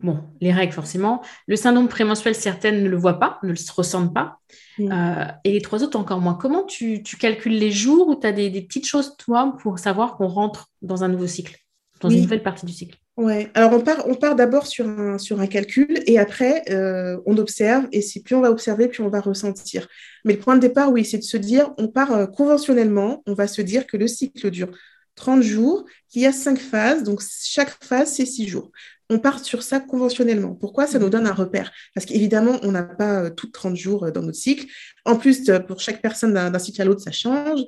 Bon, 0.00 0.20
les 0.40 0.52
règles, 0.52 0.72
forcément. 0.72 1.22
Le 1.46 1.56
syndrome 1.56 1.88
prémenstruel, 1.88 2.34
certaines 2.34 2.82
ne 2.82 2.88
le 2.88 2.96
voient 2.96 3.18
pas, 3.18 3.38
ne 3.42 3.52
le 3.52 3.58
ressentent 3.74 4.12
pas. 4.12 4.38
Euh, 4.80 5.24
et 5.44 5.52
les 5.52 5.62
trois 5.62 5.82
autres, 5.82 5.98
encore 5.98 6.20
moins. 6.20 6.34
Comment 6.34 6.64
tu, 6.64 7.02
calcules 7.18 7.56
les 7.56 7.70
jours 7.70 8.08
ou 8.08 8.16
tu 8.16 8.26
as 8.26 8.32
des, 8.32 8.50
petites 8.62 8.86
choses, 8.86 9.16
toi, 9.16 9.56
pour 9.60 9.78
savoir 9.78 10.16
qu'on 10.16 10.28
rentre 10.28 10.68
dans 10.82 11.04
un 11.04 11.08
nouveau 11.08 11.26
cycle, 11.26 11.56
dans 12.00 12.10
une 12.10 12.22
nouvelle 12.22 12.42
partie 12.42 12.66
du 12.66 12.72
cycle 12.72 12.98
Ouais, 13.16 13.48
alors 13.54 13.72
on 13.72 13.80
part, 13.80 14.08
on 14.08 14.14
part 14.16 14.34
d'abord 14.34 14.66
sur 14.66 14.88
un, 14.88 15.18
sur 15.18 15.38
un 15.38 15.46
calcul 15.46 16.02
et 16.06 16.18
après 16.18 16.64
euh, 16.70 17.16
on 17.26 17.38
observe 17.38 17.86
et 17.92 18.02
c'est 18.02 18.20
plus 18.20 18.34
on 18.34 18.40
va 18.40 18.50
observer, 18.50 18.88
plus 18.88 19.04
on 19.04 19.08
va 19.08 19.20
ressentir. 19.20 19.86
Mais 20.24 20.32
le 20.32 20.40
point 20.40 20.56
de 20.56 20.60
départ, 20.60 20.90
oui, 20.90 21.04
c'est 21.04 21.18
de 21.18 21.22
se 21.22 21.36
dire, 21.36 21.72
on 21.78 21.86
part 21.86 22.10
euh, 22.10 22.26
conventionnellement, 22.26 23.22
on 23.26 23.34
va 23.34 23.46
se 23.46 23.62
dire 23.62 23.86
que 23.86 23.96
le 23.96 24.08
cycle 24.08 24.50
dure 24.50 24.70
30 25.14 25.42
jours, 25.42 25.84
qu'il 26.08 26.22
y 26.22 26.26
a 26.26 26.32
cinq 26.32 26.58
phases, 26.58 27.04
donc 27.04 27.22
chaque 27.22 27.84
phase, 27.84 28.12
c'est 28.12 28.26
six 28.26 28.48
jours. 28.48 28.72
On 29.10 29.18
part 29.18 29.38
sur 29.44 29.62
ça 29.62 29.80
conventionnellement. 29.80 30.54
Pourquoi? 30.54 30.86
Ça 30.86 30.98
nous 30.98 31.10
donne 31.10 31.26
un 31.26 31.32
repère. 31.32 31.72
Parce 31.94 32.06
qu'évidemment, 32.06 32.58
on 32.62 32.72
n'a 32.72 32.82
pas 32.82 33.30
tout 33.30 33.48
30 33.48 33.76
jours 33.76 34.10
dans 34.12 34.22
notre 34.22 34.38
cycle. 34.38 34.66
En 35.04 35.16
plus, 35.16 35.50
pour 35.66 35.80
chaque 35.80 36.00
personne 36.00 36.34
d'un 36.34 36.58
cycle 36.58 36.80
à 36.80 36.84
l'autre, 36.84 37.00
ça 37.00 37.12
change. 37.12 37.60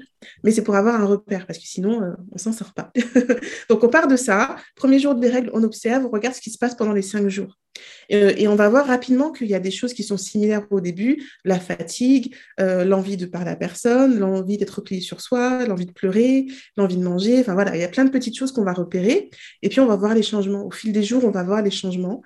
Mais 0.42 0.50
c'est 0.50 0.62
pour 0.62 0.76
avoir 0.76 1.00
un 1.00 1.04
repère, 1.04 1.46
parce 1.46 1.58
que 1.58 1.66
sinon, 1.66 2.00
on 2.30 2.34
ne 2.34 2.38
s'en 2.38 2.52
sort 2.52 2.72
pas. 2.72 2.90
Donc, 3.68 3.84
on 3.84 3.88
part 3.88 4.08
de 4.08 4.16
ça. 4.16 4.56
Premier 4.74 4.98
jour 4.98 5.14
des 5.14 5.28
règles, 5.28 5.50
on 5.52 5.62
observe, 5.62 6.06
on 6.06 6.10
regarde 6.10 6.34
ce 6.34 6.40
qui 6.40 6.50
se 6.50 6.58
passe 6.58 6.74
pendant 6.74 6.92
les 6.92 7.02
cinq 7.02 7.28
jours. 7.28 7.58
Euh, 8.12 8.32
et 8.36 8.48
on 8.48 8.54
va 8.54 8.68
voir 8.68 8.86
rapidement 8.86 9.32
qu'il 9.32 9.48
y 9.48 9.54
a 9.54 9.60
des 9.60 9.70
choses 9.70 9.94
qui 9.94 10.02
sont 10.02 10.16
similaires 10.16 10.66
au 10.70 10.80
début, 10.80 11.22
la 11.44 11.58
fatigue, 11.58 12.34
euh, 12.60 12.84
l'envie 12.84 13.16
de 13.16 13.26
parler 13.26 13.50
à 13.50 13.56
personne, 13.56 14.18
l'envie 14.18 14.58
d'être 14.58 14.70
replié 14.70 15.00
sur 15.00 15.20
soi, 15.20 15.66
l'envie 15.66 15.86
de 15.86 15.92
pleurer, 15.92 16.46
l'envie 16.76 16.96
de 16.96 17.02
manger. 17.02 17.40
Enfin 17.40 17.54
voilà, 17.54 17.76
il 17.76 17.80
y 17.80 17.84
a 17.84 17.88
plein 17.88 18.04
de 18.04 18.10
petites 18.10 18.36
choses 18.36 18.52
qu'on 18.52 18.64
va 18.64 18.72
repérer. 18.72 19.30
Et 19.62 19.68
puis 19.68 19.80
on 19.80 19.86
va 19.86 19.96
voir 19.96 20.14
les 20.14 20.22
changements. 20.22 20.66
Au 20.66 20.70
fil 20.70 20.92
des 20.92 21.02
jours, 21.02 21.24
on 21.24 21.30
va 21.30 21.42
voir 21.42 21.62
les 21.62 21.70
changements. 21.70 22.22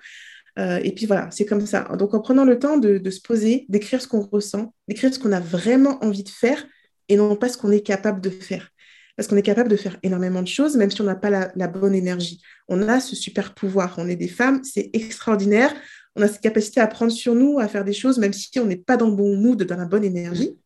Euh, 0.59 0.79
et 0.83 0.91
puis 0.93 1.05
voilà, 1.05 1.29
c'est 1.31 1.45
comme 1.45 1.65
ça. 1.65 1.83
Donc 1.97 2.13
en 2.13 2.19
prenant 2.19 2.45
le 2.45 2.59
temps 2.59 2.77
de, 2.77 3.09
se 3.09 3.21
poser, 3.21 3.65
d'écrire 3.69 4.01
ce 4.01 4.07
qu'on 4.07 4.21
ressent, 4.21 4.73
d'écrire 4.87 5.13
ce 5.13 5.19
qu'on 5.19 5.31
a 5.31 5.39
vraiment 5.39 6.03
envie 6.03 6.23
de 6.23 6.29
faire 6.29 6.65
et 7.09 7.15
non 7.15 7.35
pas 7.35 7.49
ce 7.49 7.57
qu'on 7.57 7.71
est 7.71 7.81
capable 7.81 8.21
de 8.21 8.29
faire 8.29 8.70
parce 9.15 9.27
qu'on 9.27 9.37
est 9.37 9.41
capable 9.41 9.69
de 9.69 9.75
faire 9.75 9.97
énormément 10.03 10.41
de 10.41 10.47
choses, 10.47 10.75
même 10.75 10.91
si 10.91 11.01
on 11.01 11.05
n'a 11.05 11.15
pas 11.15 11.29
la, 11.29 11.67
bonne 11.67 11.95
énergie. 11.95 12.41
On 12.67 12.87
a 12.87 12.99
ce 12.99 13.15
super 13.15 13.53
pouvoir. 13.53 13.95
On 13.97 14.07
est 14.07 14.15
des 14.15 14.27
femmes, 14.27 14.63
c'est 14.63 14.89
extraordinaire. 14.93 15.73
On 16.15 16.21
a 16.21 16.27
cette 16.27 16.41
capacité 16.41 16.79
à 16.79 16.87
prendre 16.87 17.11
sur 17.11 17.35
nous, 17.35 17.59
à 17.59 17.67
faire 17.67 17.85
des 17.85 17.93
choses, 17.93 18.17
même 18.17 18.33
si 18.33 18.59
on 18.59 18.65
n'est 18.65 18.77
pas 18.77 18.97
dans 18.97 19.09
le 19.09 19.15
bon 19.15 19.35
mood, 19.37 19.63
dans 19.63 19.77
la 19.77 19.85
bonne 19.85 20.03
énergie. 20.03 20.57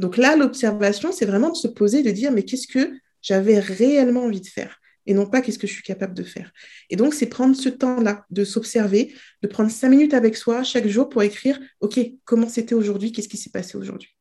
Donc 0.00 0.16
là, 0.16 0.36
l'observation, 0.36 1.12
c'est 1.12 1.26
vraiment 1.26 1.50
de 1.50 1.56
se 1.56 1.68
poser, 1.68 2.02
de 2.02 2.10
dire, 2.10 2.32
mais 2.32 2.42
qu'est-ce 2.42 2.66
que 2.66 2.92
j'avais 3.22 3.58
réellement 3.58 4.24
envie 4.24 4.40
de 4.40 4.46
faire? 4.46 4.80
Et 5.06 5.14
non 5.14 5.26
pas 5.26 5.40
qu'est-ce 5.40 5.58
que 5.58 5.66
je 5.66 5.72
suis 5.72 5.82
capable 5.82 6.14
de 6.14 6.22
faire? 6.22 6.52
Et 6.90 6.96
donc, 6.96 7.14
c'est 7.14 7.26
prendre 7.26 7.56
ce 7.56 7.70
temps-là, 7.70 8.26
de 8.30 8.44
s'observer, 8.44 9.14
de 9.42 9.48
prendre 9.48 9.70
cinq 9.70 9.88
minutes 9.88 10.12
avec 10.12 10.36
soi 10.36 10.62
chaque 10.64 10.86
jour 10.86 11.08
pour 11.08 11.22
écrire, 11.22 11.58
OK, 11.80 11.98
comment 12.24 12.48
c'était 12.48 12.74
aujourd'hui, 12.74 13.10
qu'est-ce 13.10 13.28
qui 13.28 13.38
s'est 13.38 13.50
passé 13.50 13.78
aujourd'hui. 13.78 14.14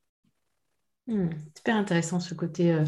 Hmm, 1.08 1.30
super 1.56 1.76
intéressant 1.76 2.20
ce 2.20 2.34
côté 2.34 2.72
euh, 2.72 2.86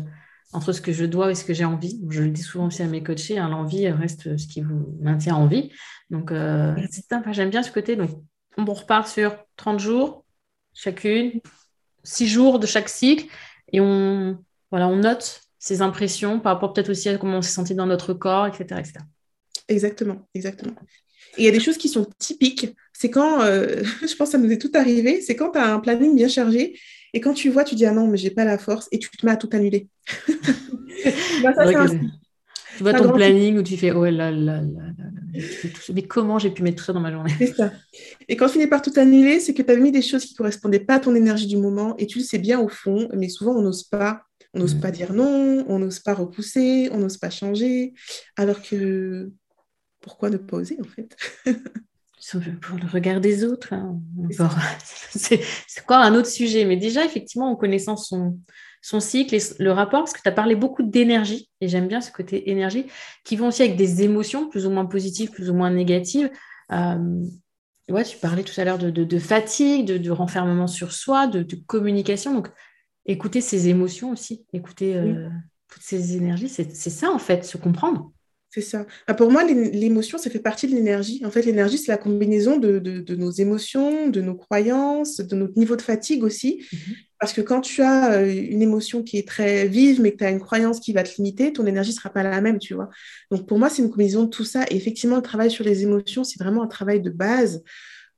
entre 0.54 0.72
ce 0.72 0.82
que 0.82 0.92
je 0.92 1.06
dois 1.06 1.32
et 1.32 1.36
ce 1.36 1.46
que 1.46 1.54
j'ai 1.54 1.66
envie. 1.66 2.02
Je 2.10 2.24
le 2.24 2.30
dis 2.30 2.42
souvent 2.42 2.68
aussi 2.68 2.82
à 2.82 2.88
mes 2.88 3.04
coachés, 3.04 3.38
hein, 3.38 3.50
l'envie 3.50 3.88
reste 3.90 4.38
ce 4.38 4.48
qui 4.48 4.62
vous 4.62 4.98
maintient 5.02 5.36
en 5.36 5.48
vie. 5.48 5.72
Donc, 6.10 6.32
euh, 6.32 6.76
j'aime 7.32 7.50
bien 7.50 7.64
ce 7.64 7.72
côté. 7.72 7.96
Donc, 7.96 8.10
on 8.58 8.66
repart 8.66 9.08
sur 9.08 9.38
30 9.58 9.80
jours, 9.80 10.26
chacune, 10.74 11.40
6 12.04 12.28
jours 12.28 12.60
de 12.60 12.66
chaque 12.66 12.90
cycle, 12.90 13.26
et 13.72 13.80
on, 13.80 14.38
voilà, 14.72 14.88
on 14.88 14.98
note 14.98 15.42
ses 15.60 15.82
impressions 15.82 16.40
par 16.40 16.54
rapport 16.54 16.74
peut-être 16.74 16.90
aussi 16.90 17.10
à 17.10 17.18
comment 17.18 17.38
on 17.38 17.42
s'est 17.42 17.52
senti 17.52 17.76
dans 17.76 17.86
notre 17.86 18.14
corps, 18.14 18.48
etc. 18.48 18.82
Exactement, 19.68 20.28
exactement. 20.34 20.74
Et 21.38 21.44
il 21.44 21.46
y 21.46 21.48
a 21.48 21.52
des 21.52 21.60
choses 21.60 21.78
qui 21.78 21.90
sont 21.90 22.08
typiques. 22.18 22.76
C'est 22.94 23.12
quand, 23.12 23.42
euh, 23.42 23.84
je 24.02 24.16
pense 24.16 24.30
que 24.30 24.32
ça 24.32 24.38
nous 24.40 24.52
est 24.52 24.58
tout 24.58 24.72
arrivé, 24.74 25.22
c'est 25.22 25.36
quand 25.36 25.52
tu 25.52 25.60
as 25.60 25.74
un 25.74 25.80
planning 25.80 26.16
bien 26.16 26.28
chargé 26.28 26.80
et 27.14 27.22
quand 27.22 27.34
tu 27.34 27.50
vois, 27.50 27.64
tu 27.64 27.76
dis 27.76 27.86
ah 27.86 27.92
non, 27.92 28.08
mais 28.08 28.18
j'ai 28.18 28.32
pas 28.32 28.46
la 28.46 28.58
force 28.58 28.88
et 28.92 29.00
tu 29.00 29.10
te 29.10 29.26
mets 29.26 29.32
à 29.32 29.38
tout 29.38 29.50
annuler. 29.54 29.88
Bah, 31.44 31.54
tu 32.80 32.84
vois 32.84 32.94
ton 32.94 33.12
planning 33.12 33.58
où 33.58 33.64
tu 33.64 33.78
fais 33.78 33.92
oh 33.92 34.04
là 34.06 34.32
là 34.32 34.62
là, 34.62 34.62
mais 35.94 36.02
comment 36.04 36.40
j'ai 36.40 36.50
pu 36.50 36.64
mettre 36.64 36.84
ça 36.84 36.94
dans 36.94 37.00
ma 37.00 37.12
journée? 37.12 37.34
C'est 37.38 37.54
ça. 37.54 37.72
Et 38.28 38.36
quand 38.36 38.48
tu 38.48 38.54
finis 38.54 38.68
par 38.68 38.82
tout 38.82 38.94
annuler, 38.96 39.40
c'est 39.40 39.54
que 39.54 39.62
tu 39.62 39.72
as 39.72 39.76
mis 39.76 39.92
des 39.92 40.02
choses 40.02 40.26
qui 40.26 40.34
ne 40.34 40.38
correspondaient 40.38 40.80
pas 40.80 40.96
à 40.96 41.00
ton 41.00 41.16
énergie 41.16 41.48
du 41.48 41.58
moment 41.58 41.96
et 41.98 42.08
tu 42.08 42.20
le 42.20 42.24
sais 42.24 42.38
bien 42.38 42.60
au 42.60 42.70
fond, 42.70 43.10
mais 43.14 43.30
souvent 43.30 43.54
on 43.54 43.62
n'ose 43.62 43.84
pas. 43.84 44.24
On 44.54 44.60
n'ose 44.60 44.76
mm. 44.76 44.80
pas 44.80 44.92
dire 44.92 45.14
non, 45.14 45.66
on 45.68 45.80
n'ose 45.80 46.00
pas 46.00 46.14
repousser, 46.14 46.90
on 46.92 46.98
n'ose 46.98 47.18
pas 47.18 47.30
changer. 47.30 47.94
Alors 48.38 48.62
que 48.62 49.30
pourquoi 50.02 50.30
ne 50.30 50.38
pas 50.38 50.58
oser 50.58 50.78
en 50.80 50.88
fait? 50.88 51.16
pour 52.62 52.78
le 52.78 52.88
regard 52.88 53.22
des 53.22 53.44
autres. 53.44 53.74
Hein. 53.74 54.00
C'est 54.32 55.42
quoi 55.86 55.98
un 56.04 56.14
autre 56.16 56.28
sujet 56.28 56.66
Mais 56.66 56.78
déjà, 56.78 57.06
effectivement, 57.06 57.52
en 57.52 57.56
connaissant 57.56 57.96
son, 57.96 58.38
son 58.82 59.00
cycle 59.00 59.36
et 59.36 59.40
le 59.60 59.72
rapport, 59.72 60.02
parce 60.02 60.14
que 60.14 60.22
tu 60.22 60.30
as 60.30 60.34
parlé 60.34 60.56
beaucoup 60.56 60.84
d'énergie, 60.84 61.50
et 61.62 61.68
j'aime 61.68 61.88
bien 61.88 62.02
ce 62.02 62.12
côté 62.12 62.50
énergie, 62.50 62.86
qui 63.24 63.36
vont 63.36 63.48
aussi 63.48 63.64
avec 63.64 63.76
des 63.76 64.04
émotions 64.04 64.50
plus 64.50 64.66
ou 64.66 64.70
moins 64.70 64.86
positives, 64.86 65.32
plus 65.32 65.50
ou 65.50 65.54
moins 65.54 65.72
négatives. 65.72 66.30
Euh, 66.72 67.26
ouais, 67.90 68.04
tu 68.04 68.18
parlais 68.18 68.44
tout 68.44 68.60
à 68.60 68.64
l'heure 68.64 68.78
de, 68.78 69.20
fatigue, 69.20 69.86
de, 69.86 70.12
renfermement 70.12 70.68
sur 70.68 70.92
soi, 70.92 71.28
de, 71.28 71.46
communication. 71.68 72.34
Donc, 72.34 72.50
écouter 73.06 73.42
ces 73.42 73.70
émotions 73.70 74.12
aussi, 74.12 74.46
écouter 74.54 74.96
euh, 74.96 75.30
toutes 75.68 75.84
ces 75.84 76.16
énergies, 76.16 76.50
c'est 76.50 76.74
ça 76.74 77.12
en 77.12 77.20
fait, 77.20 77.44
se 77.44 77.58
comprendre. 77.58 78.12
C'est 78.60 78.72
ça. 78.72 78.86
Ah, 79.08 79.14
pour 79.14 79.32
moi, 79.32 79.46
l'émotion, 79.46 80.18
ça 80.18 80.30
fait 80.30 80.40
partie 80.40 80.68
de 80.68 80.76
l'énergie. 80.76 81.22
En 81.26 81.32
fait, 81.32 81.44
l'énergie, 81.44 81.78
c'est 81.78 81.92
la 81.92 81.98
combinaison 81.98 82.58
de, 82.58 83.16
nos 83.16 83.32
émotions, 83.32 84.10
de 84.10 84.20
nos 84.20 84.36
croyances, 84.36 85.18
de 85.18 85.36
notre 85.36 85.58
niveau 85.58 85.78
de 85.78 85.82
fatigue 85.82 86.26
aussi. 86.26 86.66
Mhm. 86.74 86.96
Parce 87.20 87.32
que 87.32 87.40
quand 87.40 87.62
tu 87.62 87.82
as 87.82 88.14
euh, 88.16 88.26
une 88.28 88.62
émotion 88.62 89.02
qui 89.02 89.18
est 89.18 89.28
très 89.28 89.68
vive, 89.68 90.02
mais 90.02 90.12
que 90.12 90.18
tu 90.18 90.26
as 90.26 90.30
une 90.30 90.42
croyance 90.42 90.82
qui 90.82 90.92
va 90.92 91.04
te 91.04 91.16
limiter, 91.16 91.54
ton 91.54 91.66
énergie 91.66 91.92
ne 91.92 91.96
sera 91.96 92.10
pas 92.10 92.24
la 92.24 92.42
même, 92.42 92.60
tu 92.60 92.74
vois. 92.74 92.90
Donc, 93.32 93.48
pour 93.48 93.60
moi, 93.60 93.70
c'est 93.70 93.82
une 93.82 93.90
combinaison 93.90 94.24
de 94.24 94.30
tout 94.30 94.46
ça. 94.46 94.66
Et 94.70 94.76
effectivement, 94.76 95.16
le 95.16 95.22
travail 95.22 95.50
sur 95.50 95.64
les 95.64 95.84
émotions, 95.84 96.26
c'est 96.26 96.40
vraiment 96.40 96.64
un 96.64 96.68
travail 96.68 97.02
de 97.02 97.10
base 97.10 97.64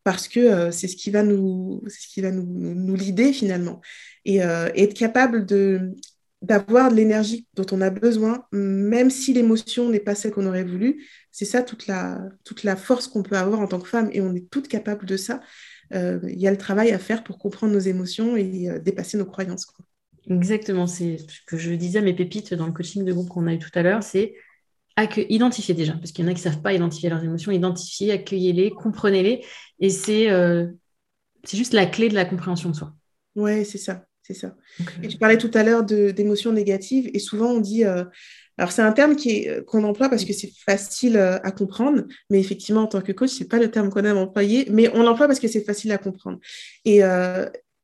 parce 0.04 0.28
que 0.28 0.40
euh, 0.40 0.72
c'est 0.72 0.88
ce 0.88 0.96
qui 0.96 1.12
va 1.12 1.22
nous, 1.22 1.84
ce 1.88 2.08
qui 2.08 2.22
va 2.22 2.32
nous, 2.32 2.46
nous, 2.48 2.96
lider 2.96 3.34
finalement. 3.34 3.80
Et, 4.26 4.44
euh, 4.44 4.70
et, 4.74 4.84
être 4.86 4.96
capable 4.96 5.46
de 5.46 5.94
d'avoir 6.42 6.90
de 6.90 6.96
l'énergie 6.96 7.46
dont 7.54 7.66
on 7.72 7.82
a 7.82 7.90
besoin, 7.90 8.46
même 8.52 9.10
si 9.10 9.34
l'émotion 9.34 9.90
n'est 9.90 10.00
pas 10.00 10.16
celle 10.16 10.32
qu'on 10.32 10.48
aurait 10.48 10.64
voulu. 10.64 11.06
C'est 11.32 11.46
ça 11.46 11.62
toute 11.62 11.88
la, 11.88 12.20
toute 12.44 12.64
la 12.64 12.76
force 12.76 13.08
qu'on 13.08 13.24
peut 13.24 13.38
avoir 13.38 13.60
en 13.60 13.68
tant 13.68 13.80
que 13.80 13.88
femme 13.88 14.10
et 14.12 14.22
on 14.22 14.34
est 14.34 14.50
toutes 14.50 14.68
capables 14.68 15.06
de 15.06 15.18
ça. 15.18 15.42
Euh, 15.94 16.20
il 16.28 16.40
y 16.40 16.48
a 16.48 16.52
le 16.52 16.58
travail 16.58 16.92
à 16.92 17.00
faire 17.00 17.24
pour 17.24 17.38
comprendre 17.38 17.74
nos 17.74 17.80
émotions 17.80 18.36
et 18.38 18.70
euh, 18.70 18.80
dépasser 18.80 19.18
nos 19.18 19.26
croyances. 19.26 19.68
Exactement, 20.30 20.88
c'est 20.88 21.18
ce 21.18 21.42
que 21.46 21.58
je 21.58 21.74
disais 21.74 22.00
à 22.00 22.02
mes 22.02 22.14
pépites 22.14 22.54
dans 22.54 22.66
le 22.66 22.74
coaching 22.74 23.04
de 23.04 23.14
groupe 23.14 23.30
qu'on 23.30 23.48
a 23.48 23.54
eu 23.54 23.60
tout 23.60 23.72
à 23.74 23.84
l'heure, 23.84 24.04
c'est 24.04 24.36
identifier 25.30 25.74
déjà, 25.74 25.94
parce 25.94 26.12
qu'il 26.12 26.24
y 26.24 26.28
en 26.28 26.32
a 26.32 26.36
qui 26.36 26.46
ne 26.46 26.52
savent 26.52 26.62
pas 26.62 26.74
identifier 26.74 27.10
leurs 27.10 27.24
émotions, 27.24 27.52
identifier, 27.52 28.12
accueillez-les, 28.12 28.72
comprenez-les, 28.72 29.44
et 29.80 29.90
c'est 29.90 30.30
euh, 30.30 30.68
c'est 31.44 31.58
juste 31.58 31.74
la 31.74 31.88
clé 31.88 32.08
de 32.08 32.14
la 32.14 32.26
compréhension 32.26 32.70
de 32.70 32.76
soi. 32.76 32.94
Oui, 33.36 33.66
c'est 33.66 33.80
ça 33.80 34.06
c'est 34.24 34.34
ça. 34.34 34.56
Et 35.02 35.08
tu 35.08 35.18
parlais 35.18 35.38
tout 35.38 35.52
à 35.54 35.64
l'heure 35.64 35.84
d'émotions 35.84 36.52
négatives, 36.52 37.10
et 37.14 37.20
souvent 37.20 37.52
on 37.52 37.60
dit, 37.60 37.84
euh, 37.86 38.04
alors 38.58 38.72
c'est 38.72 38.82
un 38.82 38.92
terme 38.92 39.16
euh, 39.26 39.64
qu'on 39.64 39.84
emploie 39.84 40.10
parce 40.10 40.26
que 40.26 40.34
c'est 40.34 40.52
facile 40.66 41.18
euh, 41.18 41.40
à 41.44 41.52
comprendre, 41.52 42.04
mais 42.30 42.40
effectivement 42.40 42.82
en 42.82 42.88
tant 42.88 43.02
que 43.02 43.12
coach, 43.12 43.32
c'est 43.32 43.48
pas 43.48 43.60
le 43.60 43.72
terme 43.72 43.90
qu'on 43.90 44.04
aime 44.04 44.18
employer, 44.18 44.68
mais 44.70 44.90
on 44.94 45.04
l'emploie 45.04 45.28
parce 45.28 45.40
que 45.40 45.48
c'est 45.48 45.64
facile 45.64 45.92
à 45.92 45.98
comprendre. 45.98 46.40
Et, 46.86 47.02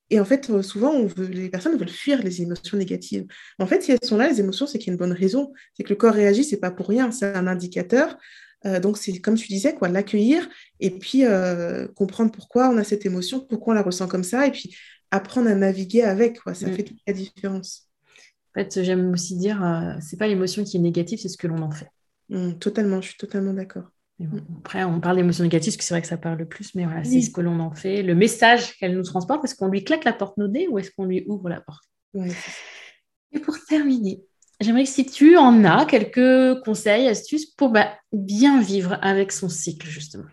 et 0.10 0.20
en 0.22 0.26
fait, 0.26 0.62
souvent, 0.62 0.92
on 0.92 1.06
veut, 1.08 1.26
les 1.26 1.50
personnes 1.50 1.78
veulent 1.78 1.90
fuir 1.90 2.22
les 2.24 2.42
émotions 2.42 2.78
négatives. 2.78 3.26
En 3.60 3.68
fait, 3.68 3.84
si 3.84 3.92
elles 3.92 4.00
sont 4.04 4.18
là, 4.18 4.30
les 4.30 4.40
émotions, 4.40 4.66
c'est 4.68 4.78
qu'il 4.78 4.88
y 4.88 4.92
a 4.92 4.94
une 4.94 4.98
bonne 4.98 5.12
raison. 5.12 5.52
C'est 5.74 5.84
que 5.84 5.90
le 5.90 5.96
corps 5.96 6.14
réagit, 6.14 6.46
c'est 6.46 6.58
pas 6.58 6.72
pour 6.72 6.88
rien, 6.88 7.12
c'est 7.12 7.36
un 7.36 7.48
indicateur. 7.48 8.18
donc, 8.82 8.98
c'est 8.98 9.20
comme 9.20 9.36
tu 9.36 9.48
disais, 9.48 9.74
quoi, 9.74 9.90
l'accueillir 9.90 10.48
et 10.80 10.92
puis 10.92 11.24
comprendre 11.96 12.32
pourquoi 12.32 12.70
on 12.70 12.78
a 12.78 12.84
cette 12.86 13.06
émotion, 13.06 13.42
pourquoi 13.42 13.74
on 13.74 13.76
la 13.76 13.82
ressent 13.82 14.08
comme 14.08 14.24
ça, 14.24 14.48
et 14.48 14.52
puis 14.52 14.74
apprendre 15.12 15.50
à 15.50 15.56
naviguer 15.56 16.04
avec. 16.04 16.40
Quoi. 16.42 16.54
Ça 16.54 16.68
mm. 16.68 16.74
fait 16.74 16.84
toute 16.84 17.00
la 17.06 17.14
différence. 17.14 17.90
En 18.56 18.62
fait, 18.62 18.84
j'aime 18.84 19.12
aussi 19.12 19.38
dire, 19.38 19.64
euh, 19.64 19.94
c'est 20.02 20.18
pas 20.18 20.28
l'émotion 20.28 20.64
qui 20.64 20.78
est 20.78 20.82
négative, 20.82 21.20
c'est 21.20 21.30
ce 21.30 21.38
que 21.38 21.48
l'on 21.48 21.62
en 21.62 21.72
fait. 21.72 21.90
Mm, 22.30 22.54
totalement, 22.54 23.02
je 23.02 23.10
suis 23.10 23.18
totalement 23.18 23.54
d'accord. 23.54 23.86
Mm. 24.20 24.40
après, 24.60 24.84
on 24.84 25.00
parle 25.00 25.18
d'émotion 25.18 25.44
négative 25.44 25.74
parce 25.74 25.78
que 25.78 25.84
c'est 25.84 25.94
vrai 25.94 26.02
que 26.02 26.08
ça 26.08 26.18
parle 26.18 26.40
le 26.40 26.48
plus, 26.48 26.74
mais 26.76 26.86
voilà, 26.86 27.04
c'est 27.04 27.22
ce 27.22 27.30
que 27.30 27.42
l'on 27.42 27.60
en 27.60 27.74
fait, 27.74 28.02
le 28.02 28.16
message 28.16 28.78
qu'elle 28.78 28.96
nous 28.96 29.04
transporte. 29.04 29.44
Est-ce 29.46 29.56
qu'on 29.56 29.68
lui 29.68 29.84
claque 29.84 30.06
la 30.06 30.14
porte 30.14 30.38
nos 30.38 30.48
nez 30.48 30.68
ou 30.68 30.80
est-ce 30.80 30.92
qu'on 30.92 31.06
lui 31.06 31.24
ouvre 31.28 31.50
la 31.50 31.62
porte? 31.62 31.84
Et 33.34 33.40
pour 33.40 33.56
terminer, 33.66 34.24
j'aimerais 34.60 34.84
que 34.84 34.90
si 34.90 35.06
tu 35.06 35.38
en 35.38 35.64
as 35.64 35.86
quelques 35.86 36.64
conseils, 36.64 37.08
astuces 37.08 37.46
pour 37.46 37.70
bah, 37.70 37.94
bien 38.12 38.62
vivre 38.62 38.98
avec 39.02 39.32
son 39.32 39.50
cycle, 39.50 39.88
justement. 39.88 40.26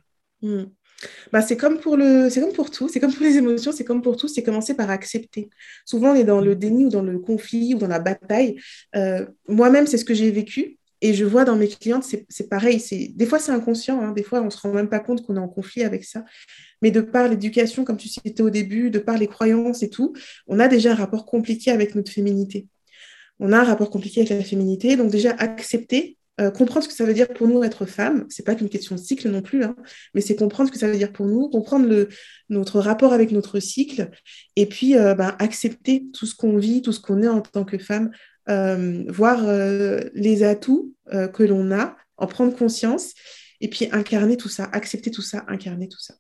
Bah, 1.32 1.42
c'est 1.42 1.56
comme 1.56 1.78
pour 1.78 1.96
le, 1.96 2.28
c'est 2.30 2.40
comme 2.40 2.52
pour 2.52 2.70
tout, 2.70 2.88
c'est 2.88 3.00
comme 3.00 3.12
pour 3.12 3.24
les 3.24 3.36
émotions, 3.36 3.72
c'est 3.72 3.84
comme 3.84 4.02
pour 4.02 4.16
tout, 4.16 4.28
c'est 4.28 4.42
commencer 4.42 4.74
par 4.74 4.90
accepter. 4.90 5.50
Souvent, 5.84 6.12
on 6.12 6.14
est 6.14 6.24
dans 6.24 6.40
le 6.40 6.54
déni 6.54 6.86
ou 6.86 6.88
dans 6.88 7.02
le 7.02 7.18
conflit 7.18 7.74
ou 7.74 7.78
dans 7.78 7.88
la 7.88 7.98
bataille. 7.98 8.56
Euh, 8.96 9.26
moi-même, 9.48 9.86
c'est 9.86 9.98
ce 9.98 10.04
que 10.04 10.14
j'ai 10.14 10.30
vécu. 10.30 10.78
Et 11.00 11.12
je 11.12 11.26
vois 11.26 11.44
dans 11.44 11.56
mes 11.56 11.68
clientes, 11.68 12.04
c'est 12.28 12.48
pareil. 12.48 12.80
C'est 12.80 13.08
Des 13.14 13.26
fois, 13.26 13.38
c'est 13.38 13.52
inconscient. 13.52 14.00
Hein. 14.00 14.12
des 14.12 14.22
fois, 14.22 14.40
on 14.40 14.46
ne 14.46 14.50
se 14.50 14.56
rend 14.56 14.72
même 14.72 14.88
pas 14.88 15.00
compte 15.00 15.26
qu'on 15.26 15.36
est 15.36 15.40
en 15.40 15.48
conflit 15.48 15.82
avec 15.82 16.02
ça. 16.02 16.24
Mais 16.80 16.90
de 16.90 17.02
par 17.02 17.28
l'éducation, 17.28 17.84
comme 17.84 17.98
tu 17.98 18.08
citais 18.08 18.42
au 18.42 18.48
début, 18.48 18.90
de 18.90 18.98
par 18.98 19.18
les 19.18 19.26
croyances 19.26 19.82
et 19.82 19.90
tout, 19.90 20.14
on 20.46 20.58
a 20.58 20.66
déjà 20.66 20.92
un 20.92 20.94
rapport 20.94 21.26
compliqué 21.26 21.70
avec 21.70 21.94
notre 21.94 22.10
féminité. 22.10 22.68
On 23.38 23.52
a 23.52 23.58
un 23.58 23.64
rapport 23.64 23.90
compliqué 23.90 24.20
avec 24.20 24.30
la 24.30 24.42
féminité. 24.42 24.96
Donc 24.96 25.10
déjà, 25.10 25.32
accepter 25.32 26.16
euh, 26.40 26.50
comprendre 26.50 26.82
ce 26.82 26.88
que 26.88 26.94
ça 26.94 27.04
veut 27.04 27.14
dire 27.14 27.28
pour 27.28 27.46
nous 27.46 27.62
être 27.62 27.86
femme, 27.86 28.26
c'est 28.28 28.44
pas 28.44 28.54
qu'une 28.54 28.68
question 28.68 28.96
de 28.96 29.00
cycle 29.00 29.28
non 29.28 29.42
plus, 29.42 29.62
hein, 29.62 29.76
mais 30.14 30.20
c'est 30.20 30.34
comprendre 30.34 30.68
ce 30.68 30.72
que 30.72 30.78
ça 30.78 30.88
veut 30.88 30.96
dire 30.96 31.12
pour 31.12 31.26
nous, 31.26 31.48
comprendre 31.48 32.08
notre 32.48 32.80
rapport 32.80 33.12
avec 33.12 33.30
notre 33.30 33.60
cycle, 33.60 34.10
et 34.56 34.66
puis 34.66 34.96
euh, 34.96 35.14
ben, 35.14 35.36
accepter 35.38 36.06
tout 36.12 36.26
ce 36.26 36.34
qu'on 36.34 36.56
vit, 36.56 36.82
tout 36.82 36.92
ce 36.92 37.00
qu'on 37.00 37.22
est 37.22 37.28
en 37.28 37.40
tant 37.40 37.64
que 37.64 37.78
femme, 37.78 38.10
euh, 38.48 39.04
voir 39.08 39.44
les 40.14 40.42
atouts 40.42 40.94
que 41.10 41.42
l'on 41.42 41.70
a, 41.70 41.96
en 42.16 42.26
prendre 42.26 42.56
conscience, 42.56 43.12
et 43.60 43.68
puis 43.68 43.88
incarner 43.92 44.36
tout 44.36 44.48
ça, 44.48 44.64
accepter 44.72 45.10
tout 45.10 45.22
ça, 45.22 45.44
incarner 45.48 45.88
tout 45.88 46.00
ça. 46.00 46.14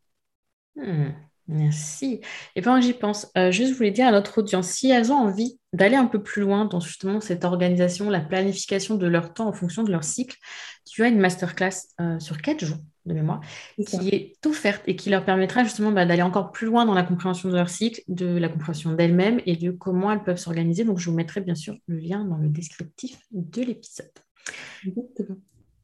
Hmm. 0.76 1.10
Merci. 1.46 2.20
Et 2.56 2.62
pendant 2.62 2.80
que 2.80 2.86
j'y 2.86 2.94
pense, 2.94 3.30
euh, 3.36 3.50
juste 3.50 3.72
je 3.72 3.76
voulais 3.76 3.90
dire 3.90 4.06
à 4.06 4.12
notre 4.12 4.38
audience, 4.38 4.68
si 4.68 4.90
elles 4.90 5.12
ont 5.12 5.16
envie 5.16 5.58
d'aller 5.74 5.96
un 5.96 6.06
peu 6.06 6.22
plus 6.22 6.40
loin 6.40 6.64
dans 6.64 6.80
justement 6.80 7.20
cette 7.20 7.44
organisation, 7.44 8.08
la 8.08 8.20
planification 8.20 8.94
de 8.94 9.06
leur 9.06 9.34
temps 9.34 9.48
en 9.48 9.52
fonction 9.52 9.82
de 9.82 9.90
leur 9.90 10.04
cycle, 10.04 10.38
tu 10.86 11.02
as 11.02 11.08
une 11.08 11.18
masterclass 11.18 11.88
euh, 12.00 12.18
sur 12.18 12.40
quatre 12.40 12.64
jours 12.64 12.78
de 13.04 13.12
mémoire 13.12 13.42
qui 13.86 14.08
est 14.08 14.46
offerte 14.46 14.82
et 14.86 14.96
qui 14.96 15.10
leur 15.10 15.26
permettra 15.26 15.64
justement 15.64 15.92
bah, 15.92 16.06
d'aller 16.06 16.22
encore 16.22 16.50
plus 16.50 16.66
loin 16.66 16.86
dans 16.86 16.94
la 16.94 17.02
compréhension 17.02 17.50
de 17.50 17.54
leur 17.54 17.68
cycle, 17.68 18.00
de 18.08 18.38
la 18.38 18.48
compréhension 18.48 18.92
d'elles-mêmes 18.92 19.40
et 19.44 19.56
de 19.56 19.70
comment 19.70 20.10
elles 20.10 20.22
peuvent 20.22 20.38
s'organiser. 20.38 20.84
Donc 20.84 20.98
je 20.98 21.10
vous 21.10 21.16
mettrai 21.16 21.42
bien 21.42 21.54
sûr 21.54 21.76
le 21.86 21.98
lien 21.98 22.24
dans 22.24 22.38
le 22.38 22.48
descriptif 22.48 23.18
de 23.32 23.62
l'épisode. 23.62 24.12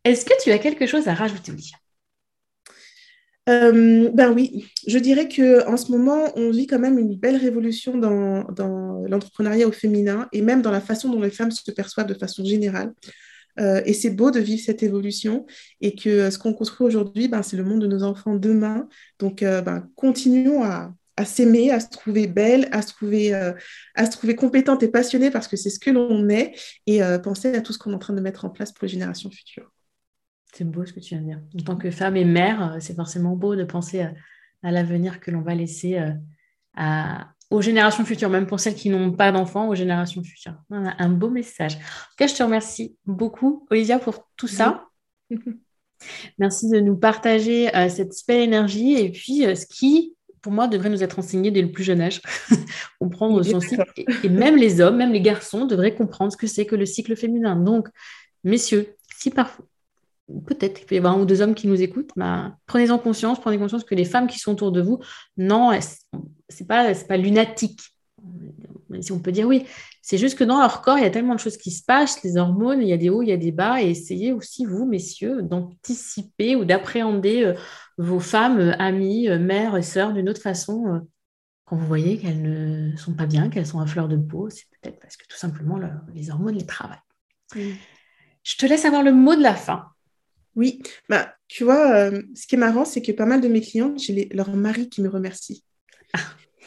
Est-ce 0.05 0.25
que 0.25 0.43
tu 0.43 0.51
as 0.51 0.59
quelque 0.59 0.87
chose 0.87 1.09
à 1.09 1.15
rajouter, 1.15 1.53
Olivia? 1.53 1.77
Euh, 3.49 4.11
ben 4.13 4.33
oui, 4.33 4.67
je 4.87 4.99
dirais 4.99 5.29
que 5.29 5.67
en 5.67 5.77
ce 5.77 5.91
moment, 5.91 6.33
on 6.37 6.51
vit 6.51 6.67
quand 6.67 6.79
même 6.79 6.99
une 6.99 7.17
belle 7.17 7.37
révolution 7.37 7.97
dans, 7.97 8.45
l'entrepreneuriat 9.09 9.67
au 9.67 9.73
féminin 9.73 10.29
et 10.33 10.43
même 10.43 10.63
dans 10.63 10.71
la 10.71 10.81
façon 10.81 11.11
dont 11.11 11.21
les 11.21 11.31
femmes 11.31 11.51
se 11.51 11.71
perçoivent 11.71 12.07
de 12.07 12.15
façon 12.15 12.45
générale. 12.45 12.93
Euh, 13.59 13.83
et 13.85 13.95
c'est 13.95 14.11
beau 14.11 14.31
de 14.31 14.39
vivre 14.39 14.63
cette 14.65 14.83
évolution 14.83 15.45
et 15.81 15.97
que 15.97 16.09
euh, 16.09 16.31
ce 16.31 16.39
qu'on 16.39 16.55
construit 16.55 16.87
aujourd'hui, 16.87 17.27
ben, 17.29 17.43
c'est 17.43 17.57
le 17.57 17.65
monde 17.65 17.81
de 17.81 17.87
nos 17.87 18.05
enfants 18.05 18.35
demain. 18.35 18.89
Donc, 19.19 19.41
ben, 19.41 19.89
continuons 19.97 20.63
à, 20.63 20.93
à 21.17 21.25
s'aimer, 21.25 21.71
à 21.73 21.81
se 21.81 21.89
trouver 21.89 22.27
belle, 22.27 22.69
à 22.73 22.83
se 22.83 22.89
trouver, 22.89 23.35
à 23.35 24.07
se 24.07 24.11
trouver 24.13 24.37
compétente 24.37 24.83
et 24.83 24.89
passionnée 24.89 25.31
parce 25.31 25.49
que 25.49 25.57
c'est 25.57 25.71
ce 25.71 25.81
que 25.81 25.91
l'on 25.91 26.29
est 26.29 26.55
et 26.87 27.01
penser 27.23 27.55
à 27.55 27.61
tout 27.61 27.73
ce 27.73 27.79
qu'on 27.79 27.91
est 27.93 27.95
en 27.95 27.99
train 27.99 28.15
de 28.15 28.21
mettre 28.21 28.45
en 28.45 28.51
place 28.51 28.71
pour 28.73 28.85
les 28.85 28.93
générations 28.93 29.31
futures. 29.31 29.73
C'est 30.53 30.65
beau 30.65 30.85
ce 30.85 30.93
que 30.93 31.01
tu 31.01 31.15
viens 31.15 31.21
de 31.21 31.27
dire. 31.27 31.41
En 31.61 31.65
tant 31.65 31.77
que 31.77 31.91
femme 31.91 32.17
et 32.17 32.25
mère, 32.25 32.73
euh, 32.73 32.77
c'est 32.81 32.95
forcément 32.95 33.37
beau 33.37 33.57
de 33.57 33.65
penser 33.65 34.03
à, 34.63 34.71
l'avenir 34.71 35.21
que 35.21 35.31
l'on 35.31 35.41
va 35.41 35.55
laisser 35.55 35.99
euh, 35.99 37.15
aux 37.51 37.63
générations 37.63 38.05
futures, 38.05 38.29
même 38.29 38.47
pour 38.47 38.61
celles 38.61 38.75
qui 38.75 38.91
n'ont 38.91 39.13
pas 39.13 39.33
d'enfants, 39.33 39.69
aux 39.69 39.75
générations 39.75 40.23
futures. 40.23 40.57
Un 40.71 41.09
beau 41.09 41.31
message. 41.31 41.77
En 41.77 41.79
tout 41.79 42.17
cas, 42.19 42.27
je 42.27 42.35
te 42.35 42.43
remercie 42.43 42.97
beaucoup, 43.07 43.67
Olivia, 43.71 43.99
pour 43.99 44.29
tout 44.37 44.49
ça. 44.49 44.87
Merci 46.39 46.69
de 46.69 46.81
nous 46.81 46.97
partager 46.97 47.75
euh, 47.75 47.89
cette 47.89 48.13
belle 48.27 48.41
énergie 48.41 48.95
et 48.95 49.11
puis 49.11 49.45
ce 49.57 49.67
qui, 49.67 50.15
pour 50.43 50.53
moi, 50.53 50.69
devrait 50.69 50.91
nous 50.91 51.03
être 51.03 51.19
enseigné 51.19 51.51
dès 51.51 51.63
le 51.63 51.73
plus 51.73 51.85
jeune 51.85 52.01
âge. 52.01 52.21
comprendre 53.01 53.43
son 53.43 53.61
cycle. 53.61 53.85
et 54.23 54.29
même 54.29 54.57
les 54.57 54.81
hommes, 54.83 54.99
même 54.99 55.13
les 55.13 55.23
garçons, 55.23 55.65
devraient 55.65 55.95
comprendre 55.95 56.33
ce 56.33 56.37
que 56.37 56.47
c'est 56.47 56.67
que 56.67 56.77
le 56.77 56.85
cycle 56.85 57.17
féminin. 57.17 57.57
Donc, 57.57 57.89
messieurs, 58.45 58.95
si 59.17 59.31
parfois 59.31 59.65
peut-être 60.47 60.79
qu'il 60.79 60.87
peut 60.87 60.95
y 60.95 60.99
avoir 60.99 61.17
un 61.17 61.21
ou 61.21 61.25
deux 61.25 61.43
hommes 61.43 61.55
qui 61.55 61.67
nous 61.67 61.81
écoutent, 61.81 62.11
bah, 62.17 62.57
prenez-en 62.67 62.99
conscience, 62.99 63.41
prenez 63.41 63.59
conscience 63.59 63.85
que 63.85 63.95
les 63.95 64.05
femmes 64.05 64.27
qui 64.27 64.39
sont 64.39 64.53
autour 64.53 64.73
de 64.73 64.81
vous, 64.81 65.01
non, 65.37 65.71
c'est 66.49 66.67
pas, 66.67 66.95
pas 66.95 67.17
lunatique. 67.17 67.81
Si 69.01 69.13
on 69.13 69.21
peut 69.21 69.33
dire 69.33 69.47
oui, 69.47 69.67
c'est 70.03 70.19
juste 70.19 70.37
que 70.37 70.45
dans 70.45 70.59
leur 70.59 70.83
corps, 70.83 70.99
il 70.99 71.05
y 71.05 71.07
a 71.07 71.11
tellement 71.11 71.35
de 71.35 71.41
choses 71.41 71.57
qui 71.57 71.71
se 71.71 71.85
passent, 71.85 72.23
les 72.25 72.37
hormones, 72.37 72.83
il 72.83 72.89
y 72.89 72.93
a 72.93 72.97
des 72.97 73.09
hauts, 73.09 73.23
il 73.23 73.29
y 73.29 73.33
a 73.33 73.37
des 73.37 73.53
bas, 73.53 73.81
et 73.81 73.91
essayez 73.91 74.33
aussi, 74.33 74.65
vous, 74.65 74.85
messieurs, 74.85 75.43
d'anticiper 75.43 76.57
ou 76.57 76.65
d'appréhender 76.65 77.45
euh, 77.45 77.55
vos 77.97 78.19
femmes, 78.19 78.59
euh, 78.59 78.73
amies, 78.79 79.29
euh, 79.29 79.39
mères 79.39 79.77
et 79.77 79.83
sœurs 79.83 80.13
d'une 80.13 80.29
autre 80.29 80.43
façon. 80.43 81.07
quand 81.65 81.77
vous 81.77 81.87
voyez 81.87 82.19
qu'elles 82.19 82.43
ne 82.43 82.97
sont 82.97 83.15
pas 83.15 83.27
bien, 83.27 83.49
qu'elles 83.49 83.67
sont 83.67 83.79
à 83.79 83.87
fleur 83.87 84.09
de 84.09 84.17
peau, 84.17 84.51
c'est 84.51 84.67
peut-être 84.83 84.99
parce 84.99 85.17
que 85.17 85.25
tout 85.29 85.37
simplement 85.37 85.79
les 86.13 86.31
hormones 86.31 86.57
les 86.57 86.67
travaillent. 86.67 86.99
Je 87.55 88.57
te 88.57 88.67
laisse 88.67 88.85
avoir 88.85 89.03
le 89.05 89.13
mot 89.13 89.37
de 89.37 89.43
la 89.43 89.55
fin. 89.55 89.87
Oui, 90.57 90.81
bah, 91.09 91.35
tu 91.49 91.65
vois, 91.65 91.93
euh, 91.95 92.23
ce 92.35 92.47
qui 92.47 92.57
est 92.57 92.59
marrant, 92.59 92.85
c'est 92.85 93.03
que 93.03 93.13
pas 93.13 93.27
mal 93.27 93.41
de 93.41 93.49
mes 93.49 93.61
clients, 93.61 93.97
j'ai 93.97 94.29
leur 94.33 94.55
mari 94.57 94.89
qui 94.89 95.01
me 95.03 95.09
remercie. 95.09 95.65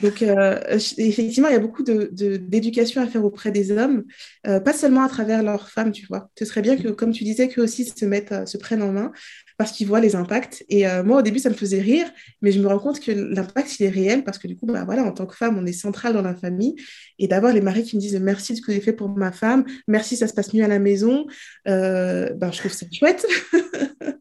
Donc, 0.02 0.22
euh, 0.22 0.60
effectivement, 0.98 1.50
il 1.50 1.54
y 1.54 1.56
a 1.56 1.60
beaucoup 1.60 1.84
d'éducation 1.84 3.02
de, 3.02 3.08
à 3.08 3.10
faire 3.10 3.24
auprès 3.24 3.52
des 3.52 3.72
hommes, 3.72 4.04
euh, 4.48 4.60
pas 4.60 4.74
seulement 4.74 5.04
à 5.04 5.10
travers 5.10 5.44
leurs 5.44 5.70
femmes, 5.70 5.92
tu 5.92 6.06
vois. 6.08 6.30
Ce 6.38 6.46
serait 6.46 6.62
bien 6.62 6.76
que, 6.76 6.90
comme 6.90 7.12
tu 7.12 7.24
disais, 7.24 7.48
qu'eux 7.48 7.62
aussi 7.62 7.86
se, 7.86 8.06
mettent, 8.06 8.48
se 8.48 8.58
prennent 8.58 8.82
en 8.82 8.92
main 8.92 9.12
parce 9.58 9.72
qu'ils 9.72 9.88
voient 9.88 10.00
les 10.00 10.16
impacts. 10.16 10.66
Et 10.68 10.86
moi, 11.04 11.20
au 11.20 11.22
début, 11.22 11.40
ça 11.40 11.50
me 11.50 11.54
faisait 11.54 11.80
rire, 11.80 12.08
mais 12.42 12.52
je 12.52 12.60
me 12.60 12.68
rends 12.68 12.80
compte 12.80 13.00
que 13.00 13.12
l'impact, 13.12 13.80
il 13.80 13.86
est 13.86 13.90
réel 13.90 14.24
parce 14.24 14.40
que 14.40 14.48
du 14.48 14.56
coup, 14.56 14.66
bah, 14.66 14.84
voilà, 14.84 15.04
en 15.04 15.12
tant 15.12 15.26
que 15.28 15.36
femme, 15.36 15.58
on 15.58 15.66
est 15.66 15.74
centrale 15.74 16.14
dans 16.14 16.24
la 16.24 16.36
famille. 16.36 16.76
Et 17.20 17.28
d'avoir 17.28 17.54
les 17.54 17.62
maris 17.62 17.84
qui 17.84 17.96
me 17.96 18.02
disent 18.02 18.20
merci 18.20 18.54
de 18.54 18.58
ce 18.58 18.64
que 18.64 18.74
j'ai 18.74 18.82
fait 18.82 18.94
pour 18.94 19.10
ma 19.10 19.32
femme, 19.32 19.64
merci, 19.88 20.18
ça 20.18 20.28
se 20.28 20.34
passe 20.34 20.54
mieux 20.54 20.64
à 20.64 20.68
la 20.68 20.80
maison, 20.80 21.28
ben, 21.66 22.52
je 22.52 22.58
trouve 22.58 22.74
ça 22.74 22.88
chouette. 22.92 23.26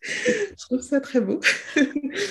je 0.00 0.64
trouve 0.66 0.80
ça 0.80 1.00
très 1.00 1.20
beau. 1.20 1.40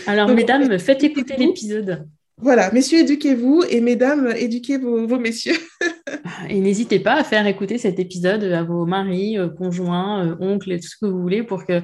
Alors, 0.08 0.30
mesdames, 0.30 0.80
faites 0.80 1.04
écouter 1.04 1.36
l'épisode. 1.38 2.08
Voilà, 2.38 2.69
messieurs, 2.71 3.00
éduquez-vous 3.00 3.63
et 3.69 3.80
mesdames, 3.80 4.34
éduquez 4.36 4.78
vos, 4.78 5.19
messieurs. 5.19 5.58
et 6.50 6.60
n'hésitez 6.60 7.00
pas 7.00 7.15
à 7.15 7.24
faire 7.24 7.48
écouter 7.48 7.78
cet 7.78 7.98
épisode 7.98 8.43
à 8.43 8.62
vos 8.63 8.86
maris, 8.86 9.38
euh, 9.38 9.48
conjoints, 9.48 10.28
euh, 10.28 10.36
oncles 10.41 10.78
tout 10.80 10.88
ce 10.88 10.98
que 10.98 11.06
vous 11.06 11.21
voulez 11.21 11.43
pour 11.43 11.65
qu'ils 11.65 11.84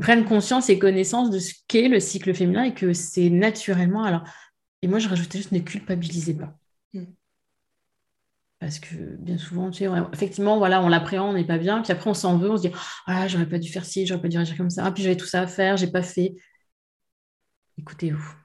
prennent 0.00 0.24
conscience 0.24 0.70
et 0.70 0.78
connaissance 0.78 1.30
de 1.30 1.40
ce 1.40 1.54
qu'est 1.66 1.88
le 1.88 1.98
cycle 1.98 2.32
féminin 2.32 2.62
et 2.62 2.74
que 2.74 2.92
c'est 2.92 3.28
naturellement. 3.28 4.04
Alors, 4.04 4.22
et 4.82 4.88
moi, 4.88 5.00
je 5.00 5.08
rajoutais 5.08 5.38
juste 5.38 5.52
ne 5.52 5.58
culpabilisez 5.58 6.34
pas. 6.34 6.56
Mm. 6.92 7.04
Parce 8.60 8.78
que 8.78 8.94
bien 9.18 9.36
souvent, 9.36 9.72
tu 9.72 9.84
sais, 9.84 9.90
effectivement, 10.12 10.58
voilà, 10.58 10.80
on 10.80 10.88
l'appréhende, 10.88 11.30
on 11.30 11.38
n'est 11.38 11.44
pas 11.44 11.58
bien, 11.58 11.82
puis 11.82 11.90
après 11.90 12.08
on 12.08 12.14
s'en 12.14 12.38
veut, 12.38 12.48
on 12.48 12.56
se 12.56 12.68
dit 12.68 12.74
Ah, 13.06 13.26
j'aurais 13.26 13.48
pas 13.48 13.58
dû 13.58 13.68
faire 13.68 13.84
ci, 13.84 14.06
j'aurais 14.06 14.22
pas 14.22 14.28
dû 14.28 14.36
réagir 14.36 14.56
comme 14.56 14.70
ça, 14.70 14.84
ah, 14.86 14.92
puis 14.92 15.02
j'avais 15.02 15.16
tout 15.16 15.26
ça 15.26 15.40
à 15.40 15.46
faire, 15.48 15.76
j'ai 15.76 15.90
pas 15.90 16.02
fait. 16.02 16.36
Écoutez-vous. 17.76 18.41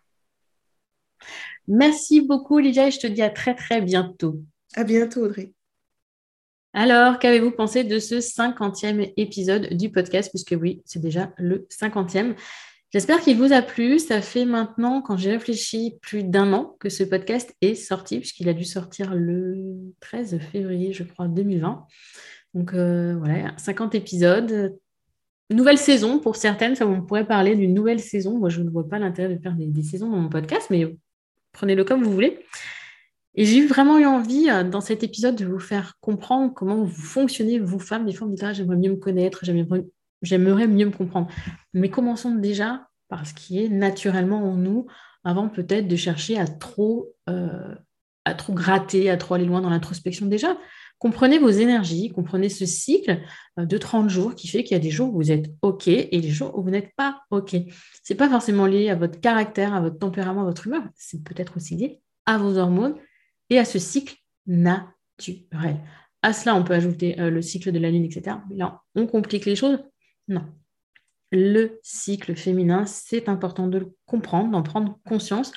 Merci 1.68 2.22
beaucoup, 2.22 2.58
Olivia, 2.58 2.88
et 2.88 2.92
je 2.92 3.00
te 3.00 3.08
dis 3.08 3.22
à 3.22 3.30
très, 3.30 3.56
très 3.56 3.82
bientôt. 3.82 4.42
À 4.76 4.84
bientôt, 4.84 5.26
Audrey. 5.26 5.54
Alors, 6.74 7.20
qu'avez-vous 7.20 7.52
pensé 7.52 7.84
de 7.84 8.00
ce 8.00 8.22
cinquantième 8.22 9.06
épisode 9.18 9.74
du 9.74 9.90
podcast? 9.90 10.30
Puisque 10.30 10.56
oui, 10.60 10.82
c'est 10.86 11.02
déjà 11.02 11.34
le 11.38 11.66
cinquantième. 11.70 12.36
J'espère 12.94 13.20
qu'il 13.20 13.38
vous 13.38 13.52
a 13.52 13.62
plu. 13.62 14.00
Ça 14.00 14.22
fait 14.22 14.46
maintenant, 14.46 15.02
quand 15.02 15.18
j'ai 15.18 15.32
réfléchi, 15.32 15.98
plus 16.02 16.24
d'un 16.24 16.54
an 16.54 16.76
que 16.80 16.90
ce 16.90 17.04
podcast 17.04 17.54
est 17.62 17.76
sorti, 17.76 18.20
puisqu'il 18.20 18.48
a 18.48 18.54
dû 18.54 18.64
sortir 18.64 19.14
le 19.14 19.76
13 20.00 20.40
février, 20.40 20.94
je 20.94 21.04
crois, 21.04 21.28
2020. 21.28 21.86
Donc 22.54 22.74
euh, 22.74 23.16
voilà, 23.18 23.54
50 23.58 23.96
épisodes. 23.96 24.78
Nouvelle 25.50 25.78
saison 25.78 26.20
pour 26.20 26.36
certaines, 26.36 26.76
ça 26.76 26.86
on 26.86 27.02
pourrait 27.02 27.28
parler 27.28 27.56
d'une 27.56 27.74
nouvelle 27.74 28.00
saison. 28.00 28.38
Moi, 28.38 28.50
je 28.50 28.62
ne 28.62 28.70
vois 28.70 28.88
pas 28.88 29.00
l'intérêt 29.00 29.34
de 29.34 29.42
faire 29.42 29.56
des, 29.56 29.84
saisons 29.84 30.10
dans 30.10 30.18
mon 30.18 30.30
podcast, 30.30 30.68
mais 30.70 30.98
prenez-le 31.58 31.84
comme 31.84 32.04
vous 32.04 32.14
voulez. 32.14 32.40
Et 33.34 33.46
j'ai 33.46 33.66
vraiment 33.66 33.98
eu 33.98 34.06
envie, 34.06 34.50
euh, 34.50 34.64
dans 34.64 34.82
cet 34.82 35.04
épisode, 35.04 35.36
de 35.36 35.46
vous 35.46 35.60
faire 35.60 35.96
comprendre 36.02 36.54
comment 36.54 36.84
vous 36.84 36.88
fonctionnez, 36.88 37.60
vous 37.60 37.80
femmes. 37.80 38.06
Des 38.06 38.14
fois, 38.14 38.28
on 38.28 38.32
me 38.32 38.36
dit, 38.36 38.46
ah, 38.46 38.54
j'aimerais 38.54 38.78
mieux 38.78 38.92
me 38.92 38.96
connaître, 38.96 39.44
j'aimerais 40.22 40.68
mieux 40.68 40.86
me 40.86 40.92
comprendre. 40.92 41.28
Mais 41.74 41.90
commençons 41.90 42.36
déjà 42.36 42.88
par 43.10 43.26
ce 43.26 43.34
qui 43.34 43.64
est 43.64 43.70
naturellement 43.70 44.44
en 44.44 44.56
nous, 44.56 44.88
avant 45.24 45.50
peut-être 45.50 45.88
de 45.88 45.96
chercher 45.96 46.38
à 46.38 46.48
trop, 46.48 47.14
euh, 47.30 47.76
à 48.26 48.34
trop 48.34 48.54
gratter, 48.54 49.10
à 49.10 49.18
trop 49.18 49.36
aller 49.36 49.46
loin 49.46 49.62
dans 49.62 49.70
l'introspection 49.70 50.26
déjà. 50.28 50.58
Comprenez 51.00 51.38
vos 51.38 51.50
énergies, 51.50 52.10
comprenez 52.10 52.50
ce 52.50 52.66
cycle 52.66 53.22
euh, 53.60 53.66
de 53.66 53.78
30 53.78 54.10
jours 54.10 54.36
qui 54.36 54.48
fait 54.48 54.64
qu'il 54.64 54.76
y 54.76 54.80
a 54.80 54.84
des 54.84 54.90
jours 54.90 55.14
où 55.14 55.18
vous 55.18 55.32
êtes 55.32 55.52
OK 55.62 55.88
et 55.88 56.20
des 56.20 56.30
jours 56.30 56.58
où 56.58 56.64
vous 56.64 56.72
n'êtes 56.72 56.96
pas 56.96 57.22
OK. 57.30 57.52
Ce 57.52 58.14
n'est 58.14 58.18
pas 58.18 58.30
forcément 58.30 58.66
lié 58.66 58.90
à 58.90 58.96
votre 58.96 59.20
caractère, 59.20 59.74
à 59.74 59.82
votre 59.82 60.00
tempérament, 60.00 60.42
à 60.42 60.46
votre 60.46 60.68
humeur, 60.68 60.84
c'est 60.96 61.24
peut-être 61.24 61.58
aussi 61.58 61.76
lié 61.76 62.02
à 62.26 62.38
vos 62.38 62.58
hormones 62.58 62.96
et 63.50 63.60
à 63.60 63.66
ce 63.66 63.80
cycle 63.80 64.16
naturel. 64.48 65.78
À 66.22 66.34
cela, 66.34 66.56
on 66.56 66.64
peut 66.64 66.74
ajouter 66.74 67.20
euh, 67.20 67.30
le 67.30 67.42
cycle 67.42 67.72
de 67.72 67.80
la 67.80 67.90
lune, 67.90 68.04
etc. 68.04 68.38
Mais 68.50 68.58
là, 68.58 68.82
on 68.96 69.08
complique 69.08 69.46
les 69.46 69.56
choses? 69.56 69.80
Non. 70.28 70.44
Le 71.32 71.80
cycle 71.84 72.36
féminin, 72.36 72.86
c'est 72.86 73.30
important 73.30 73.68
de 73.68 73.80
le 73.80 73.94
comprendre, 74.06 74.52
d'en 74.52 74.64
prendre 74.64 75.00
conscience. 75.06 75.52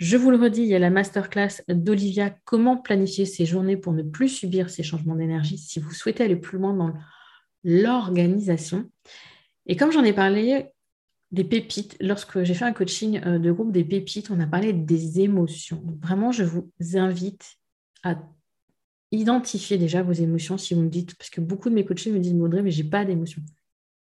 Je 0.00 0.16
vous 0.16 0.30
le 0.30 0.38
redis, 0.38 0.62
il 0.62 0.68
y 0.68 0.74
a 0.74 0.78
la 0.78 0.88
masterclass 0.88 1.60
d'Olivia, 1.68 2.30
comment 2.46 2.78
planifier 2.78 3.26
ses 3.26 3.44
journées 3.44 3.76
pour 3.76 3.92
ne 3.92 4.02
plus 4.02 4.30
subir 4.30 4.70
ces 4.70 4.82
changements 4.82 5.14
d'énergie 5.14 5.58
si 5.58 5.78
vous 5.78 5.92
souhaitez 5.92 6.24
aller 6.24 6.36
plus 6.36 6.56
loin 6.56 6.72
dans 6.72 6.94
l'organisation. 7.64 8.90
Et 9.66 9.76
comme 9.76 9.92
j'en 9.92 10.02
ai 10.02 10.14
parlé 10.14 10.70
des 11.32 11.44
pépites, 11.44 11.98
lorsque 12.00 12.42
j'ai 12.44 12.54
fait 12.54 12.64
un 12.64 12.72
coaching 12.72 13.20
euh, 13.26 13.38
de 13.38 13.52
groupe 13.52 13.72
des 13.72 13.84
pépites, 13.84 14.30
on 14.30 14.40
a 14.40 14.46
parlé 14.46 14.72
des 14.72 15.20
émotions. 15.20 15.82
vraiment, 16.00 16.32
je 16.32 16.44
vous 16.44 16.72
invite 16.94 17.58
à 18.02 18.18
identifier 19.12 19.76
déjà 19.76 20.02
vos 20.02 20.12
émotions 20.12 20.56
si 20.56 20.72
vous 20.72 20.80
me 20.80 20.88
dites, 20.88 21.14
parce 21.14 21.28
que 21.28 21.42
beaucoup 21.42 21.68
de 21.68 21.74
mes 21.74 21.84
coachés 21.84 22.10
me 22.10 22.20
disent, 22.20 22.32
Maudrey, 22.32 22.62
mais 22.62 22.70
j'ai 22.70 22.84
pas 22.84 23.04
d'émotions. 23.04 23.42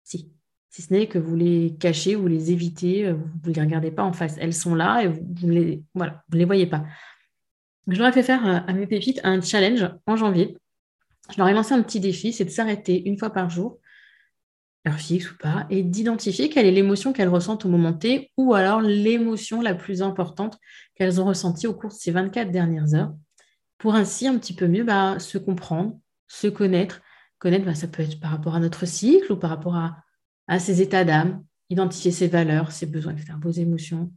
Si, 0.03 0.33
si 0.69 0.81
ce 0.81 0.93
n'est 0.93 1.07
que 1.07 1.17
vous 1.17 1.35
les 1.35 1.75
cachez, 1.79 2.15
vous 2.15 2.27
les 2.27 2.51
évitez, 2.51 3.07
euh, 3.07 3.13
vous 3.13 3.49
ne 3.49 3.55
les 3.55 3.61
regardez 3.61 3.91
pas 3.91 4.03
en 4.03 4.13
face. 4.13 4.35
Elles 4.39 4.53
sont 4.53 4.75
là 4.75 5.01
et 5.03 5.07
vous 5.07 5.47
ne 5.47 5.51
les, 5.53 5.83
voilà, 5.95 6.23
les 6.31 6.45
voyez 6.45 6.67
pas. 6.67 6.83
Je 7.87 7.97
leur 7.97 8.09
ai 8.09 8.11
fait 8.11 8.23
faire 8.23 8.45
euh, 8.45 8.59
à 8.67 8.73
mes 8.73 8.87
pépites 8.87 9.21
un 9.23 9.41
challenge 9.41 9.89
en 10.05 10.15
janvier. 10.15 10.57
Je 11.31 11.37
leur 11.37 11.47
ai 11.47 11.53
lancé 11.53 11.73
un 11.73 11.81
petit 11.81 11.99
défi, 11.99 12.33
c'est 12.33 12.45
de 12.45 12.49
s'arrêter 12.49 13.07
une 13.07 13.17
fois 13.17 13.31
par 13.31 13.49
jour 13.49 13.79
heure 14.87 14.99
fixe 14.99 15.31
ou 15.31 15.37
pas, 15.37 15.67
et 15.69 15.83
d'identifier 15.83 16.49
quelle 16.49 16.65
est 16.65 16.71
l'émotion 16.71 17.13
qu'elles 17.13 17.29
ressentent 17.29 17.65
au 17.65 17.69
moment 17.69 17.93
T, 17.93 18.31
ou 18.37 18.53
alors 18.53 18.81
l'émotion 18.81 19.61
la 19.61 19.75
plus 19.75 20.01
importante 20.01 20.57
qu'elles 20.95 21.21
ont 21.21 21.25
ressentie 21.25 21.67
au 21.67 21.73
cours 21.73 21.89
de 21.89 21.95
ces 21.95 22.11
24 22.11 22.51
dernières 22.51 22.93
heures, 22.95 23.13
pour 23.77 23.95
ainsi 23.95 24.27
un 24.27 24.37
petit 24.37 24.53
peu 24.53 24.67
mieux 24.67 24.83
bah, 24.83 25.19
se 25.19 25.37
comprendre, 25.37 25.99
se 26.27 26.47
connaître. 26.47 27.01
Connaître, 27.39 27.65
bah, 27.65 27.75
ça 27.75 27.87
peut 27.87 28.03
être 28.03 28.19
par 28.19 28.31
rapport 28.31 28.55
à 28.55 28.59
notre 28.59 28.85
cycle 28.85 29.31
ou 29.31 29.37
par 29.37 29.49
rapport 29.49 29.75
à, 29.75 29.97
à 30.47 30.59
ses 30.59 30.81
états 30.81 31.03
d'âme, 31.03 31.43
identifier 31.69 32.11
ses 32.11 32.27
valeurs, 32.27 32.71
ses 32.71 32.85
besoins, 32.85 33.13
etc., 33.13 33.33
vos 33.41 33.51
émotions, 33.51 34.11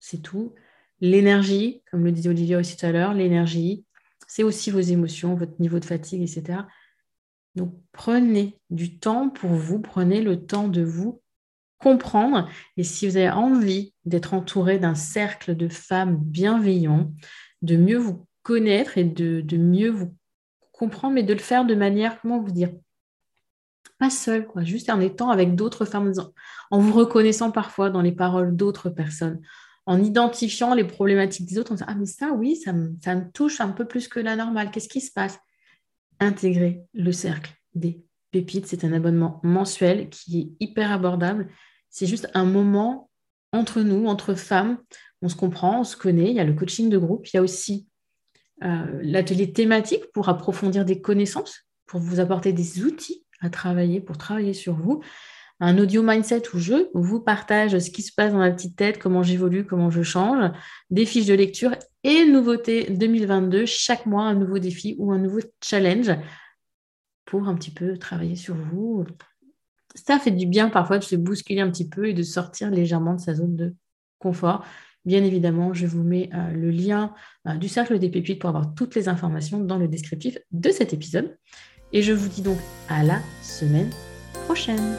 c'est 0.00 0.22
tout. 0.22 0.54
L'énergie, 1.00 1.82
comme 1.90 2.04
le 2.04 2.12
disait 2.12 2.30
Olivier 2.30 2.56
aussi 2.56 2.76
tout 2.76 2.86
à 2.86 2.92
l'heure, 2.92 3.14
l'énergie, 3.14 3.84
c'est 4.26 4.42
aussi 4.42 4.70
vos 4.70 4.80
émotions, 4.80 5.34
votre 5.34 5.60
niveau 5.60 5.78
de 5.78 5.84
fatigue, 5.84 6.22
etc. 6.22 6.60
Donc 7.54 7.74
prenez 7.92 8.58
du 8.70 8.98
temps 8.98 9.30
pour 9.30 9.50
vous, 9.50 9.80
prenez 9.80 10.22
le 10.22 10.44
temps 10.44 10.68
de 10.68 10.82
vous 10.82 11.22
comprendre. 11.78 12.48
Et 12.76 12.84
si 12.84 13.08
vous 13.08 13.16
avez 13.16 13.30
envie 13.30 13.94
d'être 14.04 14.34
entouré 14.34 14.78
d'un 14.78 14.94
cercle 14.94 15.56
de 15.56 15.68
femmes 15.68 16.16
bienveillants, 16.18 17.12
de 17.62 17.76
mieux 17.76 17.98
vous 17.98 18.26
connaître 18.42 18.98
et 18.98 19.04
de, 19.04 19.56
mieux 19.56 19.90
vous 19.90 20.14
comprendre, 20.72 21.14
mais 21.14 21.22
de 21.22 21.32
le 21.32 21.38
faire 21.38 21.64
de 21.64 21.74
manière, 21.74 22.20
comment 22.20 22.40
vous 22.40 22.50
dire, 22.50 22.70
pas 23.98 24.10
seul, 24.10 24.46
quoi, 24.46 24.62
juste 24.62 24.90
en 24.90 25.00
étant 25.00 25.30
avec 25.30 25.54
d'autres 25.54 25.84
femmes, 25.84 26.12
en 26.70 26.78
vous 26.78 26.92
reconnaissant 26.92 27.50
parfois 27.50 27.90
dans 27.90 28.00
les 28.00 28.12
paroles 28.12 28.56
d'autres 28.56 28.90
personnes, 28.90 29.40
en 29.86 30.02
identifiant 30.02 30.74
les 30.74 30.84
problématiques 30.84 31.48
des 31.48 31.58
autres, 31.58 31.72
en 31.72 31.74
disant 31.74 31.86
Ah, 31.88 31.94
mais 31.94 32.06
ça, 32.06 32.32
oui, 32.32 32.56
ça 32.56 32.72
me, 32.72 32.94
ça 33.02 33.14
me 33.14 33.30
touche 33.32 33.60
un 33.60 33.70
peu 33.70 33.86
plus 33.86 34.08
que 34.08 34.20
la 34.20 34.36
normale. 34.36 34.70
Qu'est-ce 34.70 34.88
qui 34.88 35.00
se 35.00 35.12
passe? 35.12 35.38
Intégrer 36.20 36.82
le 36.94 37.12
cercle 37.12 37.52
des 37.74 38.04
pépites. 38.30 38.66
C'est 38.66 38.84
un 38.84 38.92
abonnement 38.92 39.40
mensuel 39.42 40.08
qui 40.10 40.40
est 40.40 40.64
hyper 40.64 40.92
abordable. 40.92 41.48
C'est 41.90 42.06
juste 42.06 42.28
un 42.34 42.44
moment 42.44 43.10
entre 43.52 43.80
nous, 43.80 44.06
entre 44.06 44.34
femmes. 44.34 44.78
On 45.22 45.28
se 45.28 45.36
comprend, 45.36 45.80
on 45.80 45.84
se 45.84 45.96
connaît. 45.96 46.30
Il 46.30 46.36
y 46.36 46.40
a 46.40 46.44
le 46.44 46.54
coaching 46.54 46.90
de 46.90 46.98
groupe. 46.98 47.26
Il 47.28 47.36
y 47.36 47.38
a 47.38 47.42
aussi 47.42 47.88
euh, 48.62 49.00
l'atelier 49.02 49.52
thématique 49.52 50.12
pour 50.12 50.28
approfondir 50.28 50.84
des 50.84 51.00
connaissances, 51.00 51.66
pour 51.86 52.00
vous 52.00 52.20
apporter 52.20 52.52
des 52.52 52.84
outils 52.84 53.24
à 53.40 53.50
travailler, 53.50 54.00
pour 54.00 54.18
travailler 54.18 54.54
sur 54.54 54.74
vous 54.74 55.02
un 55.60 55.78
audio 55.78 56.02
mindset 56.02 56.42
où 56.54 56.58
je 56.58 56.88
vous 56.94 57.20
partage 57.20 57.78
ce 57.78 57.90
qui 57.90 58.02
se 58.02 58.12
passe 58.12 58.32
dans 58.32 58.38
ma 58.38 58.50
petite 58.50 58.76
tête, 58.76 58.98
comment 58.98 59.22
j'évolue, 59.22 59.66
comment 59.66 59.90
je 59.90 60.02
change, 60.02 60.50
des 60.90 61.04
fiches 61.04 61.26
de 61.26 61.34
lecture 61.34 61.74
et 62.04 62.24
nouveauté 62.26 62.86
2022, 62.90 63.66
chaque 63.66 64.06
mois 64.06 64.24
un 64.24 64.34
nouveau 64.34 64.58
défi 64.58 64.94
ou 64.98 65.12
un 65.12 65.18
nouveau 65.18 65.40
challenge 65.62 66.12
pour 67.24 67.48
un 67.48 67.54
petit 67.56 67.72
peu 67.72 67.98
travailler 67.98 68.36
sur 68.36 68.54
vous. 68.54 69.04
Ça 69.94 70.18
fait 70.18 70.30
du 70.30 70.46
bien 70.46 70.70
parfois 70.70 70.98
de 70.98 71.04
se 71.04 71.16
bousculer 71.16 71.60
un 71.60 71.70
petit 71.70 71.88
peu 71.88 72.08
et 72.08 72.14
de 72.14 72.22
sortir 72.22 72.70
légèrement 72.70 73.14
de 73.14 73.20
sa 73.20 73.34
zone 73.34 73.56
de 73.56 73.74
confort. 74.18 74.64
Bien 75.04 75.24
évidemment, 75.24 75.74
je 75.74 75.86
vous 75.86 76.02
mets 76.02 76.30
euh, 76.34 76.50
le 76.52 76.70
lien 76.70 77.14
euh, 77.46 77.54
du 77.54 77.68
cercle 77.68 77.98
des 77.98 78.10
pépites 78.10 78.40
pour 78.40 78.50
avoir 78.50 78.74
toutes 78.74 78.94
les 78.94 79.08
informations 79.08 79.58
dans 79.58 79.78
le 79.78 79.88
descriptif 79.88 80.38
de 80.52 80.70
cet 80.70 80.92
épisode. 80.92 81.36
Et 81.92 82.02
je 82.02 82.12
vous 82.12 82.28
dis 82.28 82.42
donc 82.42 82.58
à 82.88 83.02
la 83.02 83.20
semaine 83.42 83.90
prochaine. 84.46 84.96